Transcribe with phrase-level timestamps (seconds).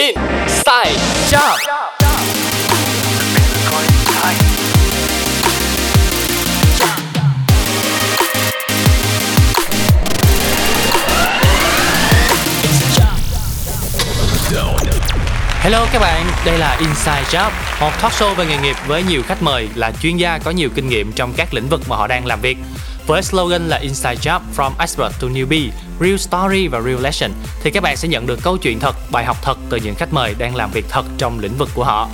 [0.00, 0.96] Inside
[1.30, 1.56] Job
[15.60, 19.22] Hello các bạn, đây là Inside Job, một talk show về nghề nghiệp với nhiều
[19.26, 22.06] khách mời là chuyên gia có nhiều kinh nghiệm trong các lĩnh vực mà họ
[22.06, 22.58] đang làm việc.
[23.06, 25.68] Với slogan là Inside Job From Expert to Newbie,
[26.00, 27.30] Real Story và Real Lesson
[27.62, 30.12] thì các bạn sẽ nhận được câu chuyện thật, bài học thật từ những khách
[30.12, 32.08] mời đang làm việc thật trong lĩnh vực của họ.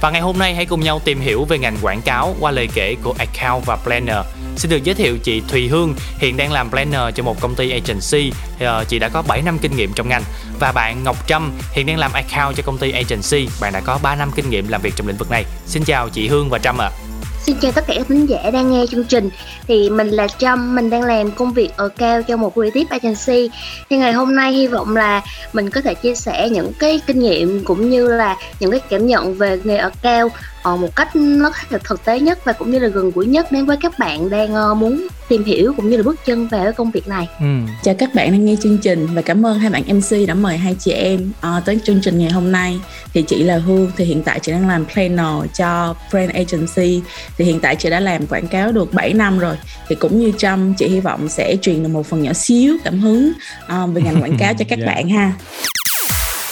[0.00, 2.68] Và ngày hôm nay hãy cùng nhau tìm hiểu về ngành quảng cáo qua lời
[2.74, 4.26] kể của Account và Planner.
[4.56, 7.70] Xin được giới thiệu chị Thùy Hương, hiện đang làm Planner cho một công ty
[7.70, 8.32] agency.
[8.60, 10.22] Ờ, chị đã có 7 năm kinh nghiệm trong ngành.
[10.60, 13.48] Và bạn Ngọc Trâm, hiện đang làm Account cho công ty agency.
[13.60, 15.44] Bạn đã có 3 năm kinh nghiệm làm việc trong lĩnh vực này.
[15.66, 16.90] Xin chào chị Hương và Trâm ạ.
[17.04, 17.07] À.
[17.48, 19.30] Xin chào tất cả các khán giả đang nghe chương trình.
[19.68, 23.50] Thì mình là Trâm, mình đang làm công việc ở cao cho một creative agency.
[23.90, 27.18] Thì ngày hôm nay hy vọng là mình có thể chia sẻ những cái kinh
[27.18, 30.28] nghiệm cũng như là những cái cảm nhận về nghề ở cao
[30.72, 33.52] uh, một cách nó là thực tế nhất và cũng như là gần gũi nhất
[33.52, 36.64] đến với các bạn đang uh, muốn tìm hiểu cũng như là bước chân vào
[36.64, 37.28] cái công việc này.
[37.40, 37.46] Ừ.
[37.82, 40.56] Chào các bạn đang nghe chương trình và cảm ơn hai bạn MC đã mời
[40.56, 42.80] hai chị em uh, tới chương trình ngày hôm nay.
[43.14, 47.02] Thì chị là Hương thì hiện tại chị đang làm planner cho Brand Agency.
[47.36, 49.56] Thì hiện tại chị đã làm quảng cáo được 7 năm rồi.
[49.88, 53.00] Thì cũng như Trâm chị hy vọng sẽ truyền được một phần nhỏ xíu cảm
[53.00, 53.32] hứng
[53.64, 54.86] uh, về ngành quảng cáo cho các yeah.
[54.94, 55.32] bạn ha.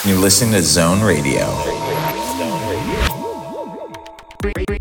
[0.07, 1.76] You listen to Zone Radio.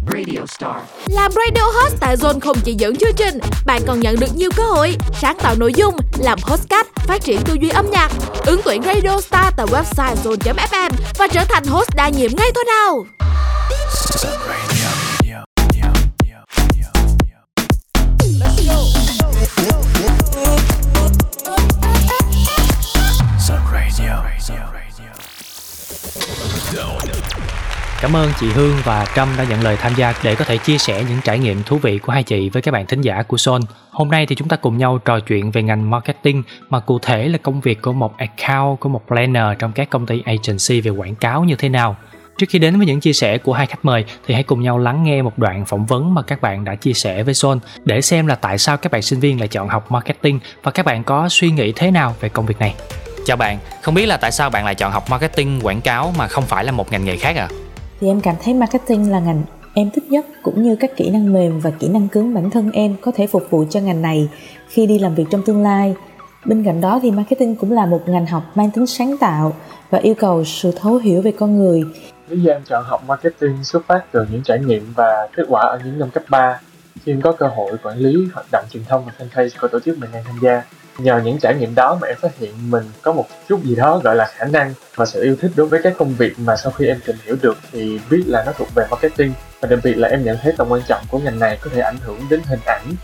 [0.08, 0.76] Radio Star.
[1.08, 4.50] Làm radio host tại Zone không chỉ dẫn chương trình, bạn còn nhận được nhiều
[4.56, 8.12] cơ hội sáng tạo nội dung, làm hostcast, phát triển tư duy âm nhạc,
[8.46, 12.64] ứng tuyển Radio Star tại website zone.fm và trở thành host đa nhiệm ngay thôi
[12.68, 13.06] nào.
[28.02, 30.78] Cảm ơn chị Hương và Trâm đã nhận lời tham gia để có thể chia
[30.78, 33.38] sẻ những trải nghiệm thú vị của hai chị với các bạn thính giả của
[33.38, 33.62] Son.
[33.92, 37.28] Hôm nay thì chúng ta cùng nhau trò chuyện về ngành marketing mà cụ thể
[37.28, 40.92] là công việc của một account, của một planner trong các công ty agency về
[40.92, 41.96] quảng cáo như thế nào.
[42.38, 44.78] Trước khi đến với những chia sẻ của hai khách mời thì hãy cùng nhau
[44.78, 48.02] lắng nghe một đoạn phỏng vấn mà các bạn đã chia sẻ với Son để
[48.02, 51.04] xem là tại sao các bạn sinh viên lại chọn học marketing và các bạn
[51.04, 52.76] có suy nghĩ thế nào về công việc này.
[53.26, 56.28] Chào bạn, không biết là tại sao bạn lại chọn học marketing quảng cáo mà
[56.28, 57.48] không phải là một ngành nghề khác à?
[58.06, 59.44] Thì em cảm thấy marketing là ngành
[59.74, 62.72] em thích nhất, cũng như các kỹ năng mềm và kỹ năng cứng bản thân
[62.72, 64.30] em có thể phục vụ cho ngành này
[64.68, 65.96] khi đi làm việc trong tương lai.
[66.46, 69.54] Bên cạnh đó thì marketing cũng là một ngành học mang tính sáng tạo
[69.90, 71.84] và yêu cầu sự thấu hiểu về con người.
[72.30, 75.62] Lý do em chọn học marketing xuất phát từ những trải nghiệm và kết quả
[75.62, 76.60] ở những năm cấp 3
[77.04, 79.80] khi em có cơ hội quản lý hoạt động truyền thông và fanpage của tổ
[79.80, 80.64] chức mình đang tham gia
[80.98, 84.02] nhờ những trải nghiệm đó mà em phát hiện mình có một chút gì đó
[84.04, 86.72] gọi là khả năng và sự yêu thích đối với các công việc mà sau
[86.72, 89.34] khi em tìm hiểu được thì biết là nó thuộc về marketing.
[89.62, 91.82] Và đặc biệt là em nhận thấy tầm quan trọng của ngành này có thể
[91.82, 92.96] ảnh hưởng đến hình ảnh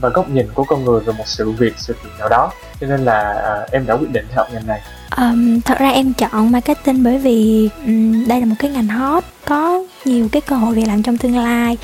[0.00, 2.52] và góc nhìn của con người về một sự việc sự kiện nào đó.
[2.80, 4.80] Cho nên là à, em đã quyết định học ngành này.
[5.16, 9.24] Um, thật ra em chọn marketing bởi vì um, đây là một cái ngành hot
[9.44, 11.78] có nhiều cái cơ hội việc làm trong tương lai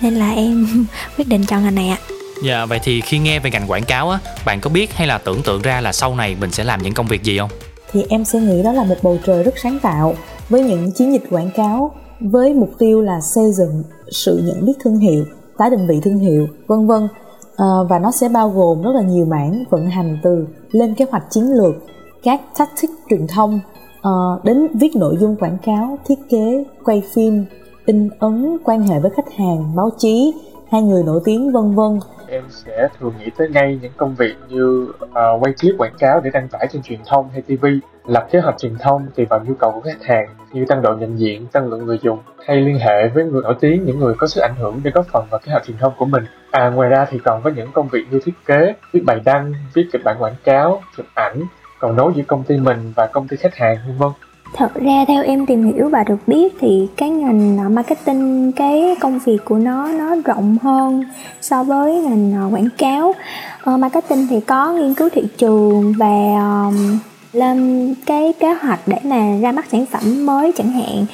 [0.00, 1.98] nên là em quyết định chọn ngành này ạ.
[2.42, 5.18] Dạ, vậy thì khi nghe về ngành quảng cáo á, bạn có biết hay là
[5.18, 7.50] tưởng tượng ra là sau này mình sẽ làm những công việc gì không?
[7.92, 10.14] Thì em sẽ nghĩ đó là một bầu trời rất sáng tạo
[10.48, 14.72] với những chiến dịch quảng cáo với mục tiêu là xây dựng sự nhận biết
[14.84, 15.24] thương hiệu,
[15.58, 17.08] tái định vị thương hiệu, vân vân.
[17.56, 21.06] À, và nó sẽ bao gồm rất là nhiều mảng vận hành từ lên kế
[21.10, 21.74] hoạch chiến lược,
[22.22, 23.60] các tactic truyền thông
[24.02, 24.10] à,
[24.44, 27.44] đến viết nội dung quảng cáo, thiết kế, quay phim,
[27.86, 30.32] in ấn, quan hệ với khách hàng, báo chí,
[30.70, 34.34] hai người nổi tiếng vân vân em sẽ thường nghĩ tới ngay những công việc
[34.48, 37.66] như uh, quay clip quảng cáo để đăng tải trên truyền thông hay TV,
[38.04, 40.94] lập kế hoạch truyền thông tùy vào nhu cầu của khách hàng như tăng độ
[40.94, 44.14] nhận diện, tăng lượng người dùng hay liên hệ với người nổi tiếng, những người
[44.14, 46.24] có sức ảnh hưởng để góp phần vào kế hoạch truyền thông của mình.
[46.50, 49.52] À ngoài ra thì còn có những công việc như thiết kế, viết bài đăng,
[49.74, 51.42] viết kịch bản quảng cáo, chụp ảnh,
[51.80, 54.10] cầu nối giữa công ty mình và công ty khách hàng vân vân
[54.52, 58.96] thật ra theo em tìm hiểu và được biết thì cái ngành à, marketing cái
[59.00, 61.04] công việc của nó nó rộng hơn
[61.40, 63.14] so với ngành à, quảng cáo.
[63.62, 66.98] Ờ, marketing thì có nghiên cứu thị trường và làm
[67.32, 71.06] lên cái kế hoạch để mà ra mắt sản phẩm mới chẳng hạn.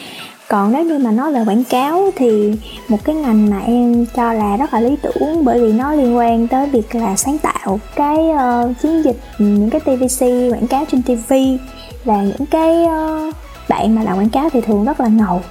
[0.49, 2.55] Còn nếu như mà nói về quảng cáo thì
[2.89, 6.17] một cái ngành mà em cho là rất là lý tưởng bởi vì nó liên
[6.17, 10.23] quan tới việc là sáng tạo cái uh, chiến dịch những cái tvc
[10.53, 11.35] quảng cáo trên tv
[12.07, 13.35] là những cái uh,
[13.69, 15.43] bạn mà làm quảng cáo thì thường rất là ngầu.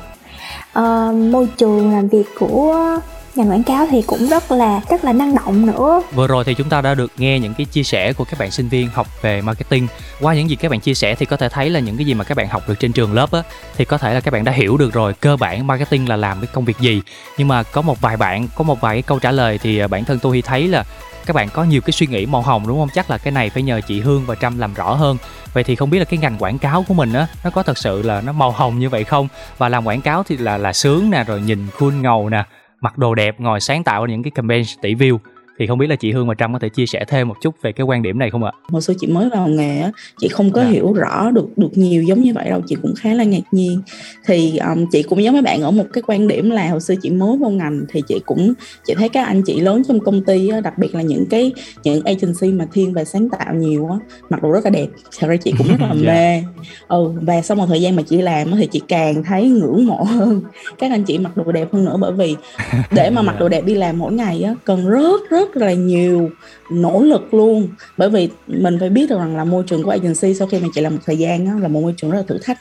[0.80, 3.00] Uh, môi trường làm việc của
[3.36, 6.02] ngành quảng cáo thì cũng rất là rất là năng động nữa.
[6.13, 8.52] Vừa rồi thì chúng ta đã được nghe những cái chia sẻ của các bạn
[8.52, 9.88] sinh viên học về marketing.
[10.22, 12.13] Qua những gì các bạn chia sẻ thì có thể thấy là những cái gì
[12.13, 13.42] mà các bạn học được trên trường lớp á
[13.78, 16.42] thì có thể là các bạn đã hiểu được rồi cơ bản marketing là làm
[16.42, 17.02] cái công việc gì.
[17.38, 19.88] Nhưng mà có một vài bạn có một vài cái câu trả lời thì ờ,
[19.88, 20.84] bản thân tôi thấy là
[21.25, 22.89] các bạn có nhiều cái suy nghĩ màu hồng đúng không?
[22.94, 25.18] Chắc là cái này phải nhờ chị hương và trâm làm rõ hơn.
[25.54, 27.77] Vậy thì không biết là cái ngành quảng cáo của mình á, nó có thật
[27.77, 29.27] sự là nó màu hồng như vậy không?
[29.57, 32.44] Và làm quảng cáo thì là là sướng nè, rồi nhìn khuôn ngầu nè,
[32.81, 35.18] mặc đồ đẹp, ngồi sáng tạo những cái campaign tỷ view
[35.60, 37.56] thì không biết là chị Hương và Trâm có thể chia sẻ thêm một chút
[37.62, 38.52] về cái quan điểm này không ạ?
[38.69, 40.74] Hồi xưa chị mới vào nghề á, chị không có yeah.
[40.74, 40.75] Dạ.
[40.75, 43.81] hiểu rõ được được nhiều giống như vậy đâu, chị cũng khá là ngạc nhiên.
[44.25, 46.96] Thì um, chị cũng giống mấy bạn ở một cái quan điểm là hồi xưa
[47.02, 48.54] chị mới vào ngành thì chị cũng
[48.88, 51.52] chị thấy các anh chị lớn trong công ty á, đặc biệt là những cái
[51.84, 53.98] những agency mà thiên về sáng tạo nhiều á,
[54.30, 54.88] mặc đồ rất là đẹp.
[55.19, 56.13] Thật ra chị cũng rất là dạ.
[56.13, 56.44] mê.
[56.88, 60.04] Ừ và sau một thời gian mà chị làm thì chị càng thấy ngưỡng mộ
[60.04, 60.42] hơn
[60.80, 62.36] các anh chị mặc đồ đẹp hơn nữa bởi vì
[62.92, 63.40] để mà mặc dạ.
[63.40, 66.30] đồ đẹp đi làm mỗi ngày á cần rất rất rất là nhiều
[66.71, 67.68] nỗ lực luôn.
[67.97, 70.68] Bởi vì mình phải biết được rằng là môi trường của agency sau khi mà
[70.75, 72.59] chị làm một thời gian đó, là một môi trường rất là thử thách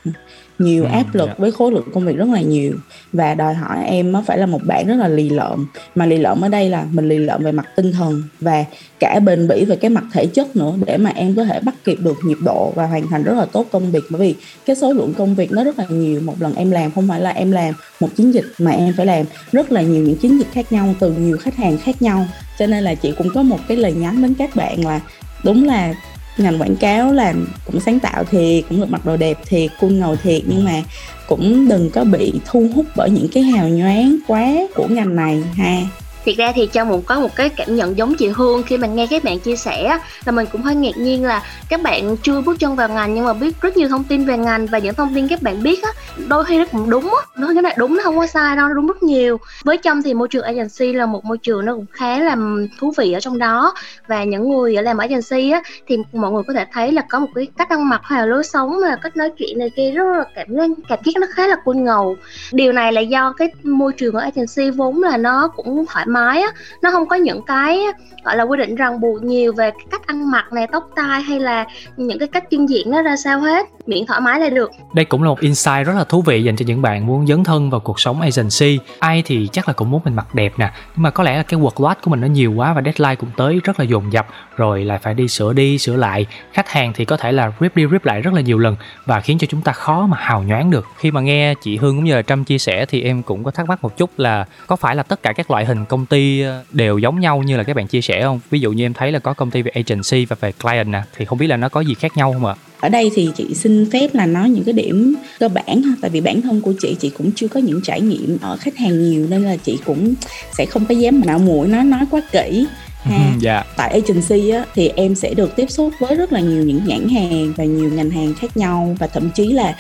[0.59, 1.39] nhiều ừ, áp lực yeah.
[1.39, 1.43] Dạ.
[1.43, 2.73] với khối lượng công việc rất là nhiều
[3.13, 6.17] và đòi hỏi em nó phải là một bạn rất là lì lợm mà lì
[6.17, 8.65] lợm ở đây là mình lì lợm về mặt tinh thần và
[9.01, 11.75] cả bền bỉ về cái mặt thể chất nữa để mà em có thể bắt
[11.85, 14.35] kịp được nhịp độ và hoàn thành rất là tốt công việc bởi vì
[14.67, 17.21] cái số lượng công việc nó rất là nhiều một lần em làm không phải
[17.21, 20.39] là em làm một chiến dịch mà em phải làm rất là nhiều những chiến
[20.39, 22.27] dịch khác nhau từ nhiều khách hàng khác nhau
[22.59, 25.01] cho nên là chị cũng có một cái lời nhắn đến các bạn là
[25.45, 25.95] đúng là
[26.39, 29.93] ngành quảng cáo làm cũng sáng tạo thì cũng được mặc đồ đẹp thì cool
[29.93, 30.43] ngầu thiệt.
[30.47, 30.83] Nhưng mà
[31.29, 35.43] cũng đừng có bị thu hút bởi những cái hào nhoáng quá của ngành này
[35.57, 35.83] ha
[36.25, 38.63] thiệt ra thì cho một, có một cái cảm nhận giống chị Hương.
[38.63, 41.83] Khi mà nghe các bạn chia sẻ là mình cũng hơi ngạc nhiên là các
[41.83, 44.67] bạn chưa bước chân vào ngành nhưng mà biết rất nhiều thông tin về ngành
[44.67, 45.91] và những thông tin các bạn biết á,
[46.29, 47.27] đôi khi nó cũng đúng á.
[47.37, 49.41] Nó, cái này đúng, nó không có sai đâu, nó đúng rất nhiều.
[49.65, 52.37] Với trong thì môi trường agency là một môi trường nó cũng khá là
[52.81, 53.75] thú vị ở trong đó.
[54.07, 57.03] Và những người ở làm ở agency á, thì mọi người có thể thấy là
[57.09, 59.71] có một cái cách ăn mặc hay là lối sống là cách nói chuyện này
[59.77, 62.17] kia rất là cảm giác cảm giác nó khá là cool ngầu.
[62.53, 66.14] Điều này là do cái môi trường ở agency vốn là nó cũng thoải mái
[66.21, 66.49] á,
[66.83, 67.81] nó không có những cái,
[68.25, 71.23] gọi là, quy định ràng buộc nhiều về cái cách ăn mặc này, tóc tai
[71.23, 71.67] hay là
[71.97, 73.67] những cái cách chuyên diện nó ra sao hết.
[73.87, 74.71] Miễn thoải mái là được.
[74.95, 77.45] Đây cũng là một insight rất là thú vị dành cho những bạn muốn dấn
[77.45, 78.79] thân vào cuộc sống agency.
[78.99, 81.43] Ai thì chắc là cũng muốn mình mặc đẹp nè, nhưng mà có lẽ là
[81.43, 84.27] cái workload của mình nó nhiều quá và deadline cũng tới rất là dồn dập,
[84.57, 86.27] rồi lại phải đi sửa đi, sửa lại.
[86.53, 88.77] Khách hàng thì có thể là rip đi, rip lại rất là nhiều lần
[89.07, 90.87] và khiến cho chúng ta khó mà hào nhoáng được.
[90.99, 93.51] Khi mà nghe chị Hương cũng như là Trâm chia sẻ thì em cũng có
[93.51, 96.41] thắc mắc một chút là có phải là tất cả các loại hình công ty
[96.41, 98.95] ờ, đều giống nhau như là các bạn chia sẻ không ví dụ như em
[98.95, 101.57] thấy là có công ty về agency và về client nè thì không biết là
[101.57, 104.51] nó có gì khác nhau không ạ ở đây thì chị xin phép là nói
[104.51, 107.49] những cái điểm cơ bản ha tại vì bản thân của chị chị cũng chưa
[107.49, 110.15] có những trải nghiệm ở khách hàng nhiều nên là chị cũng
[110.59, 112.67] sẽ không có dám mà nào mũi nói nói quá kỹ
[113.03, 113.41] ha yeah.
[113.41, 113.65] Dạ.
[113.77, 117.09] tại agency á thì em sẽ được tiếp xúc với rất là nhiều những nhãn
[117.09, 119.75] hàng và nhiều ngành hàng khác nhau và thậm chí là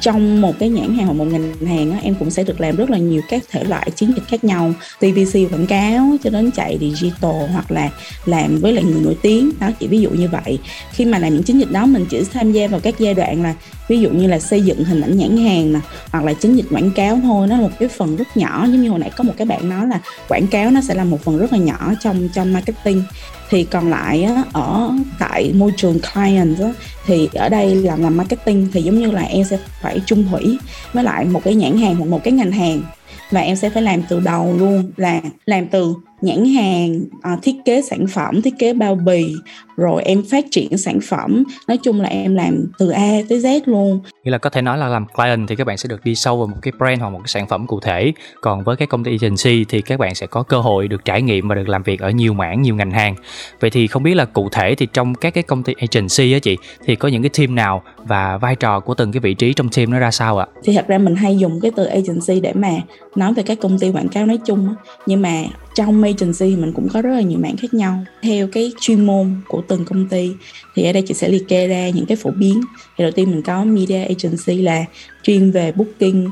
[0.00, 2.76] trong một cái nhãn hàng hoặc một ngành hàng á, em cũng sẽ được làm
[2.76, 4.72] rất là nhiều các thể loại chiến dịch khác nhau.
[4.98, 7.90] TVC quảng cáo cho đến chạy digital hoặc là
[8.24, 9.52] làm với lại người nổi tiếng.
[9.60, 10.58] Đó chỉ ví dụ như vậy.
[10.92, 13.42] Khi mà làm những chiến dịch đó mình chỉ tham gia vào các giai đoạn
[13.42, 13.54] là
[13.90, 15.80] ví dụ như là xây dựng hình ảnh nhãn hàng nè
[16.12, 18.66] hoặc là chiến dịch quảng cáo thôi nó là một cái phần rất nhỏ.
[18.66, 21.04] Giống như hồi nãy có một cái bạn nói là quảng cáo nó sẽ là
[21.04, 23.02] một phần rất là nhỏ trong trong marketing.
[23.50, 26.72] Thì còn lại á, ở tại môi trường client á,
[27.06, 30.58] thì ở đây làm làm marketing thì giống như là em sẽ phải chung thủy
[30.92, 32.82] với lại một cái nhãn hàng hoặc một cái ngành hàng.
[33.30, 37.56] Và em sẽ phải làm từ đầu luôn là làm từ nhãn hàng à, thiết
[37.64, 39.34] kế sản phẩm thiết kế bao bì
[39.80, 41.44] rồi em phát triển sản phẩm.
[41.68, 44.00] Nói chung là em làm từ A tới Z luôn.
[44.24, 46.38] Nghĩa là có thể nói là làm client thì các bạn sẽ được đi sâu
[46.38, 48.12] vào một cái brand hoặc một cái sản phẩm cụ thể.
[48.40, 51.22] Còn với cái công ty agency thì các bạn sẽ có cơ hội được trải
[51.22, 53.14] nghiệm và được làm việc ở nhiều mảng nhiều ngành hàng.
[53.60, 56.38] Vậy thì không biết là cụ thể thì trong các cái công ty agency á
[56.38, 59.52] chị thì có những cái team nào và vai trò của từng cái vị trí
[59.52, 60.46] trong team nó ra sao ạ?
[60.64, 62.70] Thì thật ra mình hay dùng cái từ agency để mà
[63.16, 64.74] nói về các công ty quảng cáo nói chung
[65.06, 65.44] nhưng mà
[65.74, 67.98] trong agency thì mình cũng có rất là nhiều mảng khác nhau.
[68.22, 70.30] Theo cái chuyên môn của từng công ty.
[70.74, 72.60] Thì ở đây chị sẽ liệt kê ra những cái phổ biến.
[72.98, 74.84] Thì đầu tiên mình có media agency là
[75.22, 76.26] chuyên về booking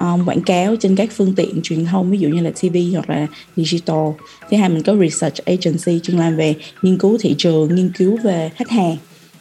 [0.00, 3.10] um, quảng cáo trên các phương tiện truyền thông ví dụ như là TV hoặc
[3.10, 4.06] là digital.
[4.50, 8.18] Thứ hai mình có research agency chuyên làm về nghiên cứu thị trường nghiên cứu
[8.24, 8.96] về khách hàng.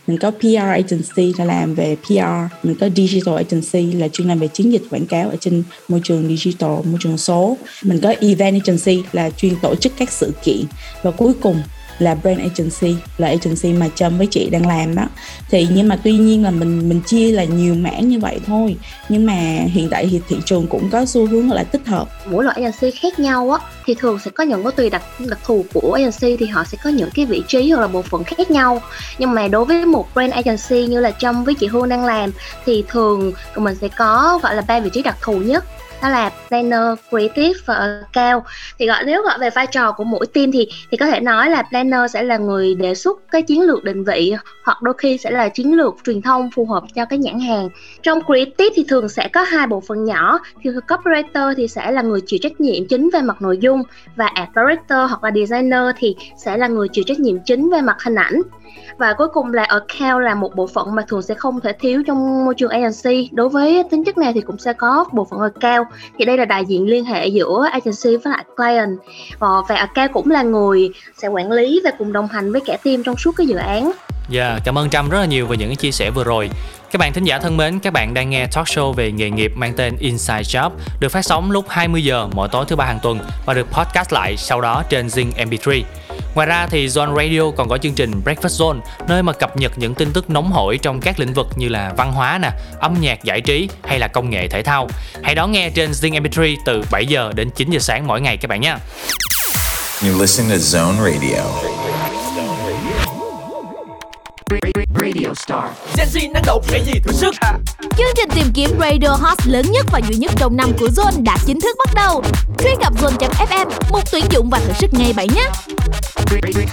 [0.07, 4.39] Mình có PR agency là làm về PR mình có digital agency là chuyên làm
[4.39, 7.57] về chiến dịch quảng cáo ở trên môi trường digital môi trường số.
[7.83, 10.63] Mình có event agency là chuyên tổ chức các sự kiện.
[11.03, 11.62] Và cuối cùng
[12.00, 15.03] là brand agency, là agency mà Trâm với chị đang làm đó.
[15.50, 18.75] Thì nhưng mà tuy nhiên là mình mình chia là nhiều mảng như vậy thôi.
[19.09, 19.33] Nhưng mà
[19.73, 22.07] hiện tại thì thị trường cũng có xu hướng là tích hợp.
[22.25, 25.39] Mỗi loại agency khác nhau á, thì thường sẽ có những cái tùy đặc đặc
[25.45, 28.23] thù của agency thì họ sẽ có những cái vị trí hoặc là bộ phận
[28.23, 28.81] khác nhau.
[29.17, 32.31] Nhưng mà đối với một brand agency như là Trâm với chị Hương đang làm,
[32.65, 35.65] thì thường mình sẽ có gọi là ba vị trí đặc thù nhất
[36.03, 38.45] đó là planner, creative và cao.
[38.79, 41.50] Thì gọi nếu gọi về vai trò của mỗi team thì thì có thể nói
[41.50, 44.33] là planner sẽ là người đề xuất cái chiến lược định vị
[44.63, 47.69] hoặc đôi khi sẽ là chiến lược truyền thông phù hợp cho cái nhãn hàng.
[48.01, 52.01] Trong creative thì thường sẽ có hai bộ phận nhỏ thì copywriter thì sẽ là
[52.01, 53.83] người chịu trách nhiệm chính về mặt nội dung
[54.15, 57.81] và art director hoặc là designer thì sẽ là người chịu trách nhiệm chính về
[57.81, 58.41] mặt hình ảnh.
[58.98, 62.03] Và cuối cùng là account là một bộ phận mà thường sẽ không thể thiếu
[62.07, 63.29] trong môi trường agency.
[63.31, 66.45] Đối với tính chất này thì cũng sẽ có bộ phận account thì đây là
[66.45, 68.97] đại diện liên hệ giữa agency với lại client
[69.39, 72.77] ờ, và account cũng là người sẽ quản lý và cùng đồng hành với cả
[72.83, 73.91] team trong suốt cái dự án
[74.29, 76.50] Dạ, yeah, cảm ơn Trâm rất là nhiều về những cái chia sẻ vừa rồi.
[76.91, 79.51] Các bạn thính giả thân mến, các bạn đang nghe talk show về nghề nghiệp
[79.55, 80.69] mang tên Inside Job
[81.00, 84.13] được phát sóng lúc 20 giờ mỗi tối thứ ba hàng tuần và được podcast
[84.13, 85.83] lại sau đó trên Zing MP3.
[86.35, 89.71] Ngoài ra thì Zone Radio còn có chương trình Breakfast Zone nơi mà cập nhật
[89.77, 92.49] những tin tức nóng hổi trong các lĩnh vực như là văn hóa nè,
[92.79, 94.87] âm nhạc giải trí hay là công nghệ thể thao.
[95.23, 98.37] Hãy đón nghe trên Zing MP3 từ 7 giờ đến 9 giờ sáng mỗi ngày
[98.37, 98.75] các bạn nhé.
[100.03, 101.82] You listen to Zone Radio.
[104.95, 105.63] Radio Star.
[105.97, 107.35] Gen Z năng động cái gì thử sức?
[107.79, 111.23] Chương trình tìm kiếm radio host lớn nhất và duy nhất trong năm của Zone
[111.23, 112.23] đã chính thức bắt đầu.
[112.59, 115.50] Truy cập Zone.fm, một tuyển dụng và thử sức ngay bạn nhé.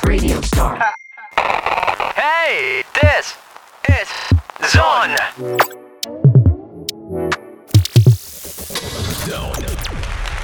[0.03, 0.73] Radio Star.
[2.15, 3.35] Hey, this
[3.99, 4.09] is
[4.61, 5.17] Zone.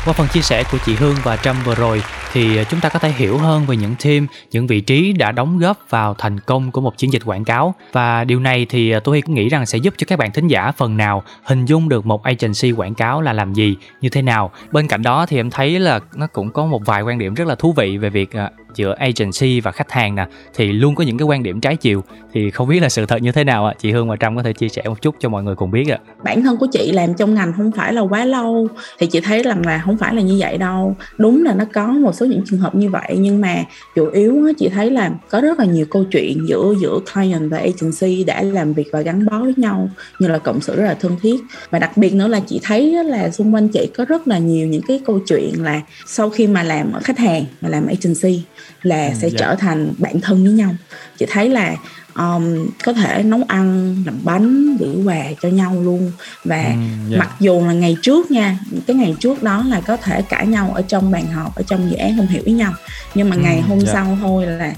[0.04, 2.02] Qua phần chia sẻ của chị Hương và Trâm vừa rồi
[2.36, 5.32] thì à, chúng ta có thể hiểu hơn về những team, những vị trí đã
[5.32, 7.74] đóng góp vào thành công của một chiến dịch quảng cáo.
[7.92, 10.48] Và điều này thì à, tôi cũng nghĩ rằng sẽ giúp cho các bạn thính
[10.48, 14.22] giả phần nào hình dung được một agency quảng cáo là làm gì, như thế
[14.22, 14.50] nào.
[14.72, 17.46] Bên cạnh đó thì em thấy là nó cũng có một vài quan điểm rất
[17.46, 21.04] là thú vị về việc à, giữa agency và khách hàng nè thì luôn có
[21.04, 22.04] những cái quan điểm trái chiều.
[22.32, 23.74] Thì không biết là sự thật như thế nào ạ?
[23.78, 25.88] Chị Hương và Trâm có thể chia sẻ một chút cho mọi người cùng biết
[25.90, 25.98] ạ.
[26.24, 29.42] Bản thân của chị làm trong ngành không phải là quá lâu thì chị thấy
[29.42, 30.96] rằng là không phải là như vậy đâu.
[31.18, 33.64] Đúng là nó có một số những trường hợp như vậy nhưng mà
[33.94, 37.58] chủ yếu chị thấy là có rất là nhiều câu chuyện giữa giữa client và
[37.58, 40.94] agency đã làm việc và gắn bó với nhau như là cộng sự rất là
[40.94, 41.36] thân thiết
[41.70, 44.66] và đặc biệt nữa là chị thấy là xung quanh chị có rất là nhiều
[44.66, 48.42] những cái câu chuyện là sau khi mà làm ở khách hàng mà làm agency
[48.82, 49.36] là ừ, sẽ dạ.
[49.38, 50.70] trở thành bạn thân với nhau
[51.18, 51.76] chị thấy là
[52.18, 56.12] um, có thể nấu ăn làm bánh gửi quà cho nhau luôn
[56.44, 56.78] và ừ, yeah.
[57.10, 57.18] Dạ.
[57.18, 60.72] mặc dù là ngày trước nha cái ngày trước đó là có thể cãi nhau
[60.74, 62.72] ở trong bàn họp ở trong dự án không hiểu với nhau
[63.14, 63.86] nhưng mà ừ, ngày hôm yeah.
[63.86, 63.92] Dạ.
[63.92, 64.74] sau thôi là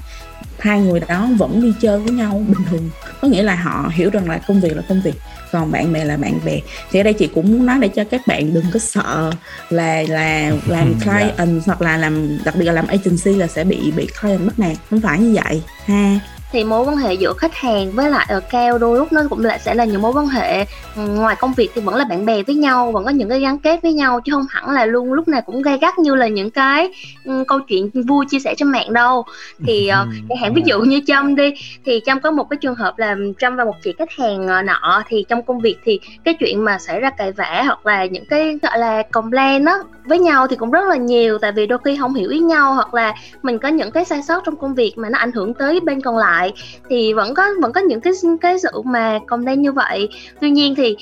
[0.59, 2.90] hai người đó vẫn đi chơi với nhau bình thường
[3.21, 5.14] có nghĩa là họ hiểu rằng là công việc là công việc
[5.52, 6.59] còn bạn bè là bạn bè
[6.90, 9.30] thì ở đây chị cũng muốn nói để cho các bạn đừng có sợ
[9.71, 11.49] là là làm client yeah.
[11.66, 14.76] hoặc là làm đặc biệt là làm agency là sẽ bị bị client bắt nạt
[14.90, 16.18] không phải như vậy ha
[16.52, 19.45] thì mối quan hệ giữa khách hàng với lại ở cao đôi lúc nó cũng
[19.45, 20.64] lại sẽ là những mối quan hệ
[20.97, 23.40] ừ, ngoài công việc thì vẫn là bạn bè với nhau vẫn có những cái
[23.40, 26.14] gắn kết với nhau chứ không hẳn là luôn lúc nào cũng gay gắt như
[26.14, 26.88] là những cái
[27.25, 29.25] um, câu chuyện vui chia sẻ trên mạng đâu.
[29.67, 32.75] Thì uh, chẳng hạn ví dụ như trâm đi thì trâm có một cái trường
[32.75, 36.00] hợp là trâm và một chị khách hàng uh, nọ thì trong công việc thì
[36.25, 39.75] cái chuyện mà xảy ra cãi vã hoặc là những cái gọi là complain á
[40.05, 42.75] với nhau thì cũng rất là nhiều tại vì đôi khi không hiểu ý nhau
[42.75, 45.55] hoặc là mình có những cái sai sót trong công việc mà nó ảnh hưởng
[45.55, 46.52] tới bên còn lại lại,
[46.90, 50.09] thì vẫn có vẫn có những cái cái sự mà content như vậy.
[50.40, 50.97] Tuy nhiên thì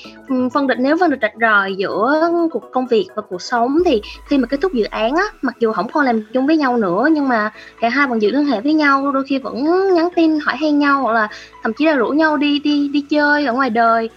[0.54, 4.00] phân định nếu phân định rạch ròi giữa cuộc công việc và cuộc sống thì
[4.28, 6.76] khi mà kết thúc dự án á, mặc dù không còn làm chung với nhau
[6.76, 7.50] nữa, nhưng mà
[7.80, 9.64] cả hai vẫn giữ liên hệ với nhau, đôi khi vẫn
[9.94, 11.28] nhắn tin hỏi han nhau hoặc là
[11.62, 14.10] thậm chí là rủ nhau đi đi đi chơi ở ngoài đời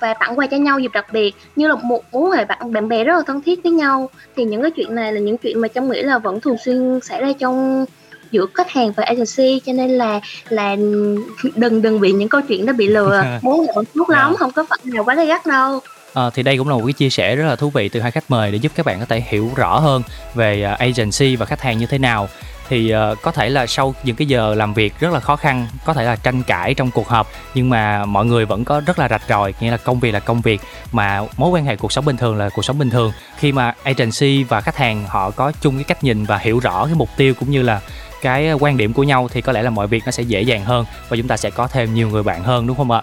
[0.00, 1.34] và tặng quà cho nhau dịp đặc biệt.
[1.56, 4.44] Như là một mối hệ bạn bạn bè rất là thân thiết với nhau, thì
[4.44, 7.20] những cái chuyện này là những chuyện mà trong nghĩ là vẫn thường xuyên xảy
[7.20, 7.84] ra trong
[8.30, 10.76] giữa khách hàng và agency cho nên là là
[11.56, 13.24] đừng đừng bị những câu chuyện đó bị lừa.
[13.42, 14.38] Muốn là tốt lắm yeah.
[14.38, 15.80] không có phải nào quá gay gắt đâu.
[16.14, 18.10] À, thì đây cũng là một cái chia sẻ rất là thú vị từ hai
[18.10, 20.02] khách mời để giúp các bạn có thể hiểu rõ hơn
[20.34, 22.28] về uh, agency và khách hàng như thế nào.
[22.68, 25.66] Thì uh, có thể là sau những cái giờ làm việc rất là khó khăn
[25.84, 28.98] có thể là tranh cãi trong cuộc họp nhưng mà mọi người vẫn có rất
[28.98, 30.60] là rạch ròi nghĩa là công việc là công việc
[30.92, 33.12] mà mối quan hệ cuộc sống bình thường là cuộc sống bình thường.
[33.38, 36.86] Khi mà agency và khách hàng họ có chung cái cách nhìn và hiểu rõ
[36.86, 37.80] cái mục tiêu cũng như là
[38.22, 40.42] cái ờ, quan điểm của nhau thì có lẽ là mọi việc nó sẽ dễ
[40.42, 43.02] dàng hơn và chúng ta sẽ có thêm nhiều người bạn hơn đúng không ạ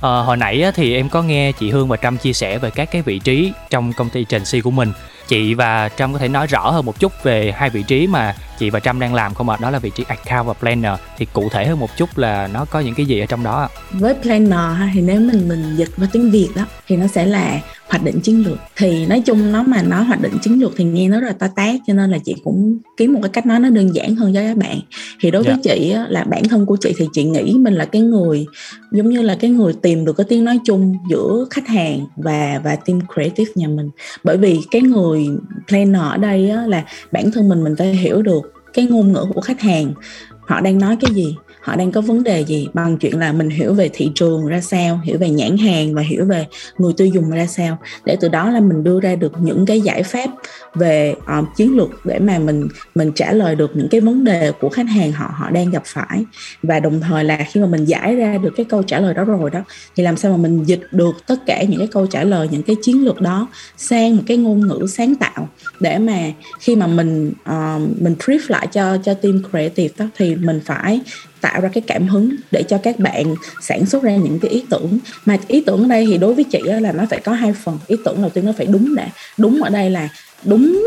[0.00, 2.90] à, hồi nãy thì em có nghe chị Hương và Trâm chia sẻ về các
[2.90, 4.92] cái vị trí trong công ty agency của mình
[5.28, 8.34] chị và Trâm có thể nói rõ hơn một chút về hai vị trí mà
[8.58, 9.56] chị và Trâm đang làm không ạ?
[9.60, 10.92] Đó là vị trí account và planner.
[11.18, 13.60] Thì cụ thể hơn một chút là nó có những cái gì ở trong đó
[13.60, 13.68] ạ?
[13.90, 17.60] Với planner thì nếu mình mình dịch vào tiếng Việt đó thì nó sẽ là
[17.92, 20.84] hoạch định chiến lược thì nói chung nó mà nói hoạch định chiến lược thì
[20.84, 23.46] nghe nó rất là to tát cho nên là chị cũng kiếm một cái cách
[23.46, 24.80] nói nó đơn giản hơn cho các bạn
[25.20, 25.64] thì đối với yeah.
[25.64, 25.74] Dạ.
[25.74, 28.46] chị á, là bản thân của chị thì chị nghĩ mình là cái người
[28.92, 32.60] giống như là cái người tìm được cái tiếng nói chung giữa khách hàng và
[32.64, 33.90] và team creative nhà mình
[34.24, 35.26] bởi vì cái người
[35.68, 39.26] planner ở đây á, là bản thân mình mình phải hiểu được cái ngôn ngữ
[39.34, 39.92] của khách hàng
[40.40, 43.50] họ đang nói cái gì họ đang có vấn đề gì bằng chuyện là mình
[43.50, 46.46] hiểu về thị trường ra sao hiểu về nhãn hàng và hiểu về
[46.78, 47.78] người tiêu dùng ra sao?
[48.04, 50.30] Để từ đó là mình đưa ra được những cái giải pháp
[50.74, 54.52] về uh, chiến lược để mà mình mình trả lời được những cái vấn đề
[54.60, 56.24] của khách hàng họ họ đang gặp phải.
[56.62, 59.24] Và đồng thời là khi mà mình giải ra được cái câu trả lời đó
[59.24, 59.60] rồi đó
[59.96, 62.62] thì làm sao mà mình dịch được tất cả những cái câu trả lời những
[62.62, 65.48] cái chiến lược đó sang một cái ngôn ngữ sáng tạo?
[65.80, 66.18] Để mà
[66.60, 71.00] khi mà mình uh, mình brief lại cho cho team creative đó thì mình phải
[71.42, 74.64] tạo ra cái cảm hứng để cho các bạn sản xuất ra những cái ý
[74.70, 74.98] tưởng.
[75.24, 77.78] Mà ý tưởng ở đây thì đối với chị là nó phải có hai phần.
[77.86, 79.06] Ý tưởng đầu tiên nó phải đúng đã.
[79.38, 80.08] Đúng ở đây là
[80.44, 80.82] đúng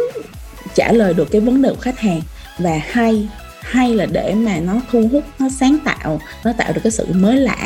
[0.75, 2.21] trả lời được cái vấn đề của khách hàng
[2.57, 3.27] và hay
[3.61, 7.05] hay là để mà nó thu hút nó sáng tạo nó tạo được cái sự
[7.13, 7.57] mới lạ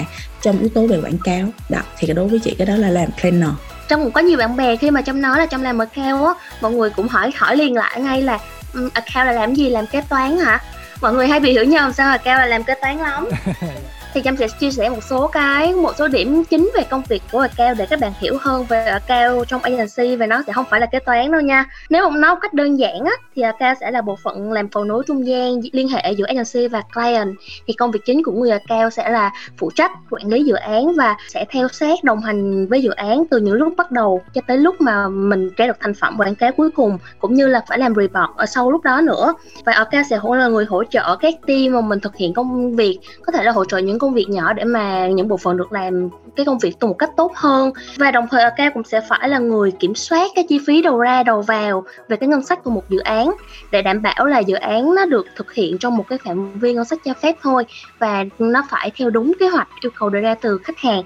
[0.41, 1.48] trong yếu tố về quảng cáo.
[1.69, 3.50] Đó thì đối với chị cái đó là làm planner.
[3.88, 6.34] Trong cũng có nhiều bạn bè khi mà trong nói là trong làm account á
[6.62, 8.39] mọi người cũng hỏi hỏi liền lại ngay là
[8.74, 9.69] um, account là làm gì?
[9.69, 10.62] Làm kế toán hả?
[11.01, 13.29] Mọi người hay bị hiểu nhầm sao account là làm kế toán lắm.
[14.13, 17.21] thì Trâm sẽ chia sẻ một số cái, một số điểm chính về công việc
[17.31, 20.65] của account để các bạn hiểu hơn về account trong agency, và nó sẽ không
[20.69, 21.65] phải là kế toán đâu nha.
[21.89, 24.83] Nếu mà nói cách đơn giản á, thì account sẽ là bộ phận làm cầu
[24.83, 27.35] nối trung gian liên hệ giữa agency và client.
[27.67, 30.93] Thì công việc chính của người account sẽ là phụ trách, quản lý dự án
[30.95, 34.41] và sẽ theo sát đồng hành với dự án từ những lúc bắt đầu cho
[34.47, 37.61] tới lúc mà mình ra được thành phẩm quảng cáo cuối cùng, cũng như là
[37.67, 39.33] phải làm report ở sau lúc đó nữa.
[39.65, 42.75] Và account sẽ hỗ, là người hỗ trợ các team mà mình thực hiện công
[42.75, 45.58] việc, có thể là hỗ trợ những công việc nhỏ để mà những bộ phận
[45.58, 47.72] được làm cái công việc một cách tốt hơn.
[47.98, 51.00] Và đồng thời cao cũng sẽ phải là người kiểm soát cái chi phí đầu
[51.00, 53.34] ra, đầu vào về cái ngân sách của một dự án
[53.72, 56.74] để đảm bảo là dự án nó được thực hiện trong một cái phạm vi
[56.74, 57.65] ngân sách cho phép thôi
[58.00, 61.03] và nó phải theo đúng kế hoạch yêu cầu đưa ra từ khách hàng.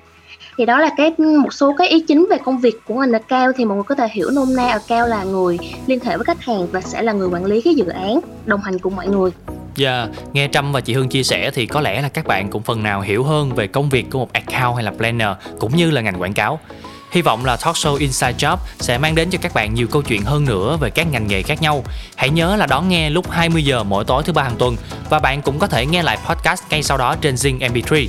[0.58, 3.52] Thì đó là cái, một số cái ý chính về công việc của ngành cao
[3.56, 6.42] thì mọi người có thể hiểu nôm na cao là người liên hệ với khách
[6.42, 9.32] hàng và sẽ là người quản lý cái dự án, đồng hành cùng mọi người.
[9.76, 12.50] Dạ, yeah, nghe Trâm và chị Hương chia sẻ thì có lẽ là các bạn
[12.50, 15.76] cũng phần nào hiểu hơn về công việc của một account hay là planner cũng
[15.76, 16.60] như là ngành quảng cáo.
[17.12, 20.02] Hy vọng là Talk Show Inside Job sẽ mang đến cho các bạn nhiều câu
[20.02, 21.84] chuyện hơn nữa về các ngành nghề khác nhau.
[22.16, 24.76] Hãy nhớ là đón nghe lúc 20 giờ mỗi tối thứ ba hàng tuần
[25.10, 28.08] và bạn cũng có thể nghe lại podcast ngay sau đó trên Zing MP3.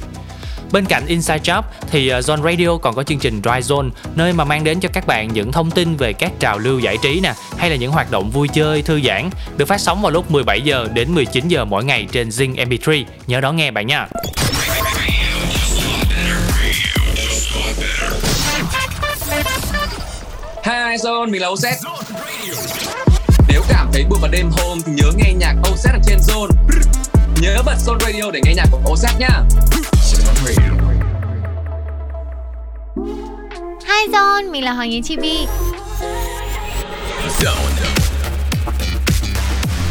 [0.73, 4.33] Bên cạnh Inside Job thì ờ, Zone Radio còn có chương trình Dry Zone nơi
[4.33, 7.21] mà mang đến cho các bạn những thông tin về các trào lưu giải trí
[7.21, 10.31] nè hay là những hoạt động vui chơi thư giãn được phát sóng vào lúc
[10.31, 13.05] 17 giờ đến 19 giờ mỗi ngày trên Zing MP3.
[13.27, 14.09] Nhớ đón nghe bạn nha.
[20.65, 21.73] Hi Zone, mình là OZ
[23.49, 26.49] Nếu cảm thấy buồn vào đêm hôm thì nhớ nghe nhạc OZ ở trên Zone
[27.41, 29.43] Nhớ bật Zone Radio để nghe nhạc của OZ nhá
[33.87, 35.47] Hi Zone, mình là Hoàng Yến Chi Vi.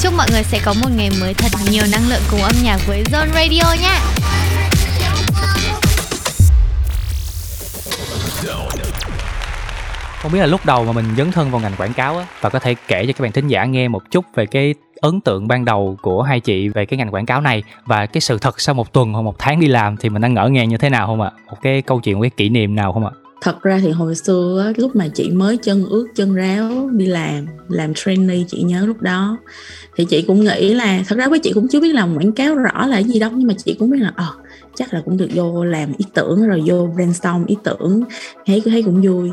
[0.02, 2.78] Chúc mọi người sẽ có một ngày mới thật nhiều năng lượng cùng âm nhạc
[2.88, 4.00] với Zone Radio nhé.
[10.22, 12.50] Không biết là lúc đầu mà mình dấn thân vào ngành quảng cáo á và
[12.50, 15.48] có thể kể cho các bạn thính giả nghe một chút về cái ấn tượng
[15.48, 18.62] ban đầu của hai chị về cái ngành quảng cáo này và cái sự thật
[18.62, 20.90] sau một tuần hoặc một tháng đi làm thì mình đang ngỡ ngàng như thế
[20.90, 21.32] nào không ạ?
[21.50, 23.12] Một cái câu chuyện, một cái kỷ niệm nào không ạ?
[23.44, 27.46] thật ra thì hồi xưa lúc mà chị mới chân ướt chân ráo đi làm
[27.70, 29.38] làm trainee chị nhớ lúc đó
[29.96, 32.56] thì chị cũng nghĩ là thật ra với chị cũng chưa biết làm quảng cáo
[32.56, 34.30] rõ là gì đâu nhưng mà chị cũng biết là ờ
[34.76, 38.04] chắc là cũng được vô làm ý tưởng rồi vô brainstorm ý tưởng
[38.46, 39.32] thấy thấy cũng vui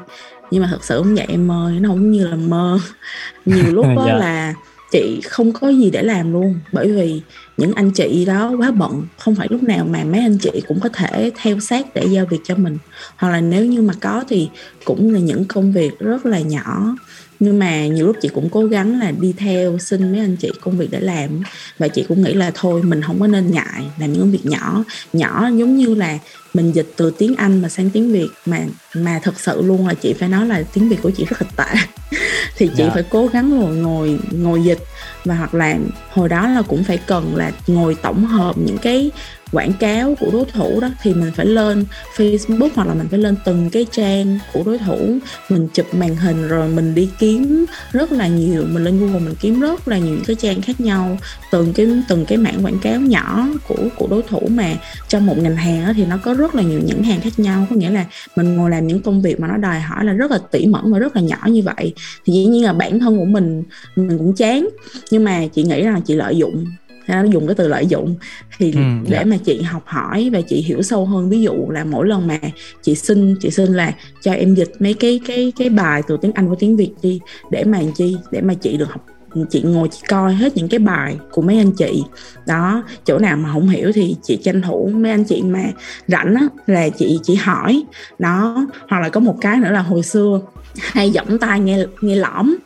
[0.51, 2.79] nhưng mà thật sự không vậy em ơi nó không như là mơ
[3.45, 4.05] nhiều lúc đó.
[4.07, 4.15] Dạ.
[4.15, 4.55] là
[4.93, 6.59] chị không có gì để làm luôn.
[6.73, 7.21] Bởi vì
[7.57, 10.81] những anh chị đó quá bận, không phải lúc nào mà mấy anh chị cũng
[10.81, 12.79] có thể theo sát để giao việc cho mình.
[13.17, 14.49] Hoặc là nếu như mà có thì
[14.85, 16.97] cũng là những công việc rất là nhỏ.
[17.41, 20.51] Nhưng mà nhiều lúc chị cũng cố gắng là đi theo xin mấy anh chị
[20.61, 21.43] công việc để làm.
[21.79, 24.85] Và chị cũng nghĩ là thôi, mình không có nên ngại làm những việc nhỏ.
[25.13, 26.19] Nhỏ giống như là
[26.55, 28.59] mình dịch từ tiếng Anh mà sang tiếng Việt mà
[28.95, 31.49] mà thật sự luôn là chị phải nói là tiếng Việt của chị rất là
[31.57, 31.81] tệ.
[32.57, 32.89] Thì chị yeah.
[32.89, 32.95] Dạ.
[32.95, 34.79] phải cố gắng ngồi ngồi ngồi dịch
[35.25, 35.77] và hoặc là
[36.11, 39.11] hồi đó là cũng phải cần là ngồi tổng hợp những cái
[39.53, 40.89] quảng cáo của đối thủ đó.
[41.03, 41.85] Thì mình phải lên
[42.17, 45.19] Facebook hoặc là mình phải lên từng cái trang của đối thủ.
[45.49, 48.65] Mình chụp màn hình rồi mình đi kiếm rất là nhiều.
[48.69, 51.19] Mình lên Google mình kiếm rất là nhiều cái trang khác nhau.
[51.53, 54.75] Từng cái từng cái mảng quảng cáo nhỏ của của đối thủ mà
[55.09, 57.67] trong một ngành hàng thì nó có rất là nhiều nhãn hàng khác nhau.
[57.71, 58.05] Có nghĩa là
[58.37, 60.93] mình ngồi làm những công việc mà nó đòi hỏi là rất là tỉ mẩn
[60.93, 63.63] và rất là nhỏ như vậy thì dĩ nhiên là bản thân của mình
[63.97, 64.69] mình cũng chán
[65.11, 66.65] nhưng mà chị nghĩ rằng chị lợi dụng
[67.09, 68.17] nó dùng cái từ lợi dụng
[68.59, 69.07] thì ừ, để yeah.
[69.09, 69.25] Dạ.
[69.25, 72.39] mà chị học hỏi và chị hiểu sâu hơn ví dụ là mỗi lần mà
[72.83, 76.33] chị xin chị xin là cho em dịch mấy cái cái cái bài từ tiếng
[76.33, 79.07] Anh qua tiếng Việt đi để mà chi để mà chị được học
[79.51, 82.03] chị ngồi chị coi hết những cái bài của mấy anh chị.
[82.47, 85.65] Đó chỗ nào mà không hiểu thì chị tranh thủ mấy anh chị mà
[86.07, 87.83] rảnh á là chị chỉ hỏi.
[88.19, 90.41] Đó hoặc là có một cái nữa là hồi xưa
[90.81, 92.57] hay giọng tai nghe nghe lõm.